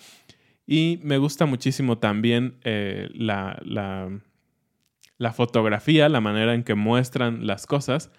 Y 0.66 1.00
me 1.04 1.18
gusta 1.18 1.46
muchísimo 1.46 1.98
también 1.98 2.58
eh, 2.64 3.10
la, 3.14 3.60
la, 3.66 5.34
fotografía, 5.34 6.10
la 6.10 6.22
manera 6.22 6.54
en 6.54 6.64
que 6.64 6.76
muestran 6.76 7.46
las 7.46 7.66
cosas. 7.66 8.12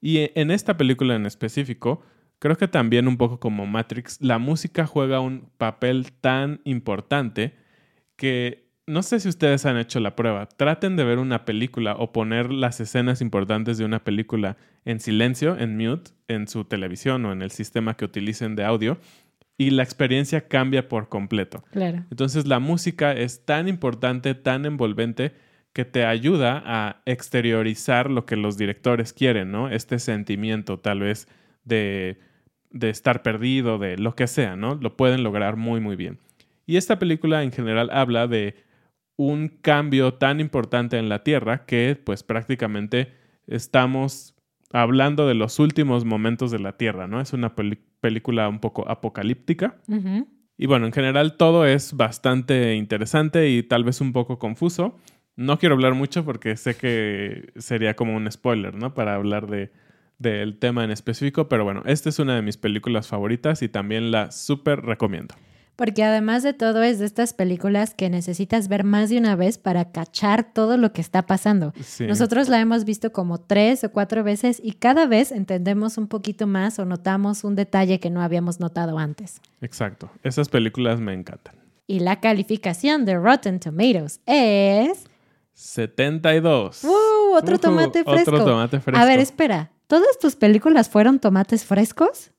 Y 0.00 0.30
en 0.34 0.50
esta 0.50 0.76
película 0.76 1.16
en 1.16 1.26
específico, 1.26 2.02
creo 2.38 2.56
que 2.56 2.68
también 2.68 3.08
un 3.08 3.16
poco 3.16 3.40
como 3.40 3.66
Matrix, 3.66 4.20
la 4.20 4.38
música 4.38 4.86
juega 4.86 5.20
un 5.20 5.50
papel 5.56 6.12
tan 6.12 6.60
importante 6.64 7.56
que 8.16 8.68
no 8.88 9.02
sé 9.02 9.20
si 9.20 9.28
ustedes 9.28 9.66
han 9.66 9.76
hecho 9.76 10.00
la 10.00 10.16
prueba. 10.16 10.46
Traten 10.46 10.96
de 10.96 11.04
ver 11.04 11.18
una 11.18 11.44
película 11.44 11.94
o 11.98 12.10
poner 12.10 12.50
las 12.50 12.80
escenas 12.80 13.20
importantes 13.20 13.76
de 13.76 13.84
una 13.84 14.02
película 14.02 14.56
en 14.84 14.98
silencio, 14.98 15.58
en 15.58 15.76
mute, 15.76 16.12
en 16.26 16.48
su 16.48 16.64
televisión 16.64 17.24
o 17.26 17.32
en 17.32 17.42
el 17.42 17.50
sistema 17.50 17.96
que 17.96 18.06
utilicen 18.06 18.56
de 18.56 18.64
audio 18.64 18.98
y 19.58 19.70
la 19.70 19.82
experiencia 19.82 20.46
cambia 20.48 20.88
por 20.88 21.08
completo. 21.08 21.64
Claro. 21.72 22.04
Entonces 22.10 22.46
la 22.46 22.60
música 22.60 23.12
es 23.12 23.44
tan 23.44 23.68
importante, 23.68 24.34
tan 24.34 24.64
envolvente 24.64 25.32
que 25.72 25.84
te 25.84 26.04
ayuda 26.04 26.62
a 26.64 27.02
exteriorizar 27.04 28.08
lo 28.08 28.24
que 28.24 28.36
los 28.36 28.56
directores 28.56 29.12
quieren, 29.12 29.50
¿no? 29.50 29.68
Este 29.68 29.98
sentimiento 29.98 30.78
tal 30.78 31.00
vez 31.00 31.28
de, 31.64 32.20
de 32.70 32.88
estar 32.88 33.22
perdido, 33.22 33.78
de 33.78 33.98
lo 33.98 34.14
que 34.14 34.28
sea, 34.28 34.56
¿no? 34.56 34.76
Lo 34.76 34.96
pueden 34.96 35.24
lograr 35.24 35.56
muy, 35.56 35.80
muy 35.80 35.96
bien. 35.96 36.20
Y 36.64 36.76
esta 36.76 36.98
película 36.98 37.42
en 37.42 37.52
general 37.52 37.90
habla 37.92 38.28
de 38.28 38.54
un 39.16 39.48
cambio 39.48 40.14
tan 40.14 40.38
importante 40.38 40.98
en 40.98 41.08
la 41.08 41.24
Tierra 41.24 41.66
que 41.66 42.00
pues 42.02 42.22
prácticamente 42.22 43.12
estamos 43.48 44.36
hablando 44.72 45.26
de 45.26 45.34
los 45.34 45.58
últimos 45.58 46.04
momentos 46.04 46.50
de 46.52 46.60
la 46.60 46.76
Tierra, 46.76 47.08
¿no? 47.08 47.20
Es 47.20 47.32
una 47.32 47.54
película 48.00 48.48
un 48.48 48.60
poco 48.60 48.88
apocalíptica. 48.88 49.76
Y 50.56 50.66
bueno, 50.66 50.86
en 50.86 50.92
general 50.92 51.36
todo 51.36 51.66
es 51.66 51.94
bastante 51.94 52.74
interesante 52.74 53.48
y 53.48 53.62
tal 53.62 53.84
vez 53.84 54.00
un 54.00 54.12
poco 54.12 54.38
confuso. 54.38 54.96
No 55.36 55.58
quiero 55.58 55.76
hablar 55.76 55.94
mucho 55.94 56.24
porque 56.24 56.56
sé 56.56 56.76
que 56.76 57.52
sería 57.56 57.94
como 57.94 58.16
un 58.16 58.30
spoiler, 58.30 58.74
¿no? 58.74 58.92
Para 58.92 59.14
hablar 59.14 59.46
de, 59.46 59.70
del 60.18 60.58
tema 60.58 60.84
en 60.84 60.90
específico, 60.90 61.48
pero 61.48 61.64
bueno, 61.64 61.82
esta 61.86 62.08
es 62.08 62.18
una 62.18 62.34
de 62.34 62.42
mis 62.42 62.56
películas 62.56 63.06
favoritas 63.06 63.62
y 63.62 63.68
también 63.68 64.10
la 64.10 64.32
súper 64.32 64.80
recomiendo. 64.80 65.34
Porque 65.78 66.02
además 66.02 66.42
de 66.42 66.54
todo 66.54 66.82
es 66.82 66.98
de 66.98 67.06
estas 67.06 67.34
películas 67.34 67.94
que 67.94 68.10
necesitas 68.10 68.66
ver 68.66 68.82
más 68.82 69.10
de 69.10 69.18
una 69.18 69.36
vez 69.36 69.58
para 69.58 69.92
cachar 69.92 70.52
todo 70.52 70.76
lo 70.76 70.92
que 70.92 71.00
está 71.00 71.22
pasando. 71.22 71.72
Nosotros 72.00 72.48
la 72.48 72.58
hemos 72.58 72.84
visto 72.84 73.12
como 73.12 73.38
tres 73.38 73.84
o 73.84 73.92
cuatro 73.92 74.24
veces 74.24 74.60
y 74.60 74.72
cada 74.72 75.06
vez 75.06 75.30
entendemos 75.30 75.96
un 75.96 76.08
poquito 76.08 76.48
más 76.48 76.80
o 76.80 76.84
notamos 76.84 77.44
un 77.44 77.54
detalle 77.54 78.00
que 78.00 78.10
no 78.10 78.22
habíamos 78.22 78.58
notado 78.58 78.98
antes. 78.98 79.40
Exacto. 79.60 80.10
Esas 80.24 80.48
películas 80.48 80.98
me 80.98 81.14
encantan. 81.14 81.54
Y 81.86 82.00
la 82.00 82.18
calificación 82.18 83.04
de 83.04 83.16
Rotten 83.16 83.60
Tomatoes 83.60 84.20
es... 84.26 85.04
72. 85.54 86.82
¡Uh! 86.82 87.36
Otro 87.36 87.56
tomate 87.60 88.02
fresco. 88.02 88.32
Otro 88.32 88.44
tomate 88.44 88.80
fresco. 88.80 89.00
A 89.00 89.04
ver, 89.04 89.20
espera. 89.20 89.70
¿Todas 89.86 90.18
tus 90.18 90.34
películas 90.34 90.88
fueron 90.88 91.20
tomates 91.20 91.64
frescos? 91.64 92.32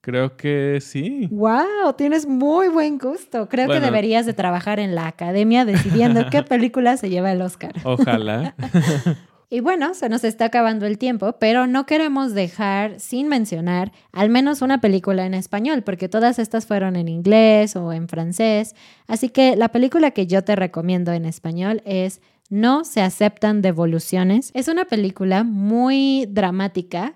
Creo 0.00 0.36
que 0.36 0.78
sí. 0.80 1.28
¡Wow! 1.30 1.92
Tienes 1.96 2.26
muy 2.26 2.68
buen 2.68 2.96
gusto. 2.96 3.48
Creo 3.50 3.68
que 3.68 3.80
deberías 3.80 4.24
de 4.24 4.32
trabajar 4.32 4.80
en 4.80 4.94
la 4.94 5.06
academia 5.06 5.66
decidiendo 5.66 6.30
qué 6.30 6.42
película 6.48 6.96
se 6.96 7.10
lleva 7.10 7.32
el 7.32 7.42
Oscar. 7.42 7.74
Ojalá. 7.84 8.54
y 9.50 9.60
bueno, 9.60 9.92
se 9.92 10.08
nos 10.08 10.24
está 10.24 10.46
acabando 10.46 10.86
el 10.86 10.96
tiempo, 10.96 11.36
pero 11.38 11.66
no 11.66 11.84
queremos 11.84 12.32
dejar 12.32 12.98
sin 12.98 13.28
mencionar 13.28 13.92
al 14.10 14.30
menos 14.30 14.62
una 14.62 14.80
película 14.80 15.26
en 15.26 15.34
español, 15.34 15.82
porque 15.82 16.08
todas 16.08 16.38
estas 16.38 16.64
fueron 16.64 16.96
en 16.96 17.08
inglés 17.08 17.76
o 17.76 17.92
en 17.92 18.08
francés. 18.08 18.74
Así 19.06 19.28
que 19.28 19.54
la 19.54 19.68
película 19.68 20.12
que 20.12 20.26
yo 20.26 20.42
te 20.42 20.56
recomiendo 20.56 21.12
en 21.12 21.26
español 21.26 21.82
es 21.84 22.22
no 22.48 22.84
se 22.84 23.02
aceptan 23.02 23.60
devoluciones. 23.60 24.50
Es 24.54 24.68
una 24.68 24.86
película 24.86 25.44
muy 25.44 26.26
dramática, 26.30 27.14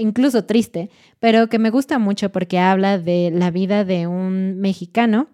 incluso 0.00 0.44
triste, 0.44 0.90
pero 1.18 1.48
que 1.48 1.58
me 1.58 1.70
gusta 1.70 1.98
mucho 1.98 2.30
porque 2.30 2.58
habla 2.58 2.98
de 2.98 3.30
la 3.32 3.50
vida 3.50 3.84
de 3.84 4.06
un 4.06 4.58
mexicano 4.60 5.28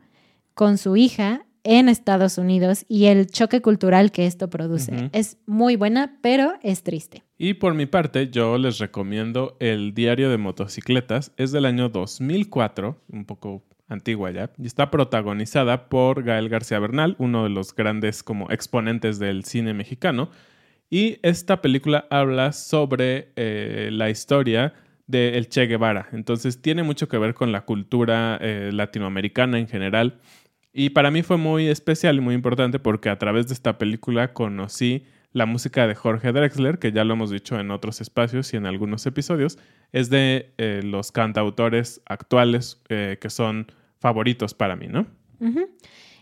con 0.55 0.79
su 0.79 0.97
hija 0.97 1.47
en 1.67 1.89
Estados 1.89 2.39
Unidos 2.39 2.85
y 2.89 3.07
el 3.07 3.27
choque 3.27 3.61
cultural 3.61 4.13
que 4.13 4.27
esto 4.27 4.49
produce. 4.49 5.11
Es 5.13 5.39
muy 5.47 5.75
buena, 5.75 6.19
pero 6.23 6.55
es 6.63 6.85
triste. 6.85 7.25
Y 7.39 7.55
por 7.55 7.75
mi 7.75 7.87
parte, 7.87 8.31
yo 8.31 8.57
les 8.57 8.79
recomiendo 8.79 9.57
El 9.59 9.93
Diario 9.93 10.31
de 10.31 10.39
Motocicletas. 10.39 11.33
Es 11.37 11.51
del 11.51 11.65
año 11.65 11.89
2004, 11.89 13.03
un 13.09 13.25
poco 13.25 13.65
antigua 13.89 14.31
ya, 14.31 14.51
y 14.59 14.67
está 14.67 14.91
protagonizada 14.91 15.89
por 15.89 16.23
Gael 16.23 16.49
García 16.49 16.79
Bernal, 16.79 17.17
uno 17.19 17.43
de 17.43 17.51
los 17.51 17.75
grandes 17.75 18.23
como 18.23 18.51
exponentes 18.51 19.19
del 19.19 19.45
cine 19.45 19.75
mexicano. 19.75 20.31
Y 20.89 21.19
esta 21.23 21.61
película 21.61 22.07
habla 22.11 22.53
sobre 22.53 23.33
eh, 23.37 23.89
la 23.93 24.09
historia 24.11 24.75
de 25.07 25.37
el 25.37 25.49
Che 25.49 25.67
Guevara. 25.67 26.09
Entonces 26.13 26.63
tiene 26.63 26.83
mucho 26.83 27.09
que 27.09 27.19
ver 27.19 27.35
con 27.35 27.53
la 27.53 27.63
cultura 27.63 28.39
eh, 28.41 28.71
latinoamericana 28.73 29.59
en 29.59 29.69
general. 29.69 30.21
Y 30.73 30.91
para 30.91 31.11
mí 31.11 31.23
fue 31.23 31.39
muy 31.39 31.69
especial 31.69 32.17
y 32.17 32.21
muy 32.21 32.35
importante 32.35 32.79
porque 32.79 33.09
a 33.09 33.19
través 33.19 33.49
de 33.49 33.55
esta 33.55 33.79
película 33.79 34.33
conocí 34.33 35.05
la 35.33 35.47
música 35.47 35.87
de 35.87 35.95
Jorge 35.95 36.33
Drexler, 36.33 36.79
que 36.79 36.93
ya 36.93 37.05
lo 37.05 37.15
hemos 37.15 37.31
dicho 37.31 37.59
en 37.59 37.71
otros 37.71 38.01
espacios 38.01 38.53
y 38.55 38.57
en 38.57 38.67
algunos 38.67 39.07
episodios. 39.07 39.59
Es 39.93 40.09
de 40.09 40.53
eh, 40.59 40.81
los 40.85 41.13
cantautores 41.13 42.01
actuales 42.07 42.81
que 42.89 43.31
son 43.31 43.73
favoritos 43.99 44.55
para 44.55 44.77
mí, 44.77 44.87
¿no? 44.87 45.07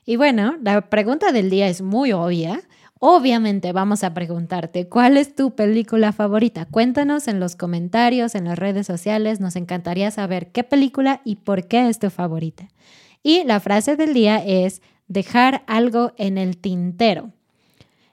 Y 0.07 0.17
bueno, 0.17 0.57
la 0.63 0.89
pregunta 0.91 1.33
del 1.33 1.51
día 1.51 1.69
es 1.69 1.81
muy 1.81 2.13
obvia. 2.13 2.61
Obviamente 3.07 3.73
vamos 3.73 4.03
a 4.03 4.15
preguntarte, 4.15 4.89
¿cuál 4.89 5.19
es 5.19 5.35
tu 5.35 5.55
película 5.55 6.13
favorita? 6.13 6.65
Cuéntanos 6.65 7.29
en 7.29 7.39
los 7.39 7.55
comentarios, 7.55 8.35
en 8.35 8.47
las 8.47 8.59
redes 8.59 8.87
sociales, 8.87 9.41
nos 9.41 9.57
encantaría 9.57 10.11
saber 10.11 10.53
qué 10.53 10.65
película 10.65 11.21
y 11.23 11.37
por 11.37 11.69
qué 11.69 11.91
es 11.91 11.99
tu 11.99 12.09
favorita. 12.09 12.67
Y 13.23 13.45
la 13.45 13.61
frase 13.61 13.97
del 13.97 14.15
día 14.15 14.39
es 14.39 14.81
dejar 15.07 15.65
algo 15.67 16.13
en 16.17 16.39
el 16.39 16.57
tintero. 16.57 17.31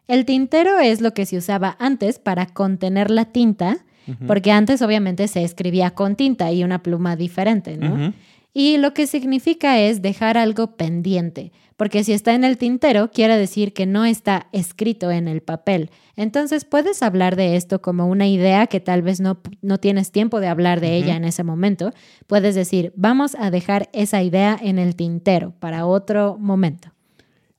El 0.09 0.25
tintero 0.25 0.77
es 0.79 0.99
lo 0.99 1.13
que 1.13 1.25
se 1.25 1.37
usaba 1.37 1.77
antes 1.79 2.19
para 2.19 2.47
contener 2.47 3.11
la 3.11 3.23
tinta, 3.23 3.85
porque 4.27 4.51
antes 4.51 4.81
obviamente 4.81 5.29
se 5.29 5.45
escribía 5.45 5.91
con 5.91 6.17
tinta 6.17 6.51
y 6.51 6.65
una 6.65 6.83
pluma 6.83 7.15
diferente, 7.15 7.77
¿no? 7.77 8.13
Y 8.53 8.77
lo 8.77 8.93
que 8.93 9.07
significa 9.07 9.79
es 9.79 10.01
dejar 10.01 10.37
algo 10.37 10.75
pendiente, 10.75 11.53
porque 11.77 12.03
si 12.03 12.11
está 12.11 12.33
en 12.33 12.43
el 12.43 12.57
tintero, 12.57 13.09
quiere 13.09 13.37
decir 13.37 13.73
que 13.73 13.85
no 13.85 14.03
está 14.03 14.47
escrito 14.51 15.09
en 15.09 15.27
el 15.27 15.41
papel. 15.41 15.89
Entonces 16.17 16.65
puedes 16.65 17.01
hablar 17.01 17.35
de 17.37 17.55
esto 17.55 17.81
como 17.81 18.07
una 18.07 18.27
idea 18.27 18.67
que 18.67 18.81
tal 18.81 19.01
vez 19.01 19.21
no, 19.21 19.39
no 19.61 19.79
tienes 19.79 20.11
tiempo 20.11 20.39
de 20.41 20.47
hablar 20.47 20.81
de 20.81 20.95
ella 20.95 21.15
en 21.15 21.23
ese 21.23 21.43
momento. 21.43 21.91
Puedes 22.27 22.53
decir, 22.53 22.91
vamos 22.95 23.35
a 23.39 23.51
dejar 23.51 23.89
esa 23.93 24.21
idea 24.21 24.57
en 24.61 24.79
el 24.79 24.95
tintero 24.95 25.53
para 25.59 25.85
otro 25.85 26.37
momento. 26.37 26.91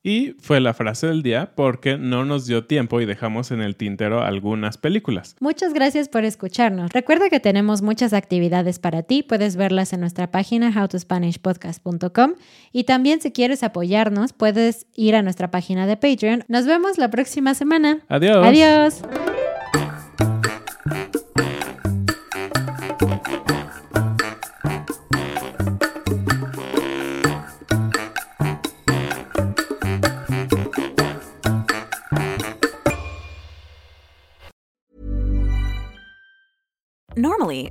Y 0.05 0.35
fue 0.41 0.61
la 0.61 0.75
frase 0.75 1.07
del 1.07 1.23
día 1.23 1.53
porque 1.55 1.97
no 1.97 2.25
nos 2.25 2.47
dio 2.47 2.65
tiempo 2.65 3.01
y 3.01 3.07
dejamos 3.07 3.53
en 3.53 3.61
el 3.61 3.77
tintero 3.77 4.23
algunas 4.23 4.77
películas. 4.77 5.37
Muchas 5.39 5.73
gracias 5.75 6.09
por 6.09 6.25
escucharnos. 6.25 6.93
Recuerda 6.93 7.31
que 7.31 7.39
tenemos 7.39 7.83
muchas 7.83 8.13
actividades 8.13 8.81
para 8.81 9.05
ti. 9.05 9.23
Puedes 9.23 9.57
verlas 9.57 9.93
en 9.93 10.01
nuestra 10.01 10.31
página 10.31 10.73
howtospanishpodcast.com 10.75 12.33
y 12.73 12.85
también 12.85 13.21
si 13.21 13.31
quieres 13.31 13.63
apoyarnos 13.63 14.33
puedes 14.33 14.87
ir 14.95 15.15
a 15.15 15.23
nuestra 15.23 15.51
página 15.51 15.87
de 15.87 15.97
Patreon. 15.97 16.45
Nos 16.49 16.67
vemos 16.67 16.99
la 16.99 17.11
próxima 17.11 17.55
semana. 17.55 18.01
Adiós. 18.09 18.45
Adiós. 18.45 19.03
Molly 37.53 37.71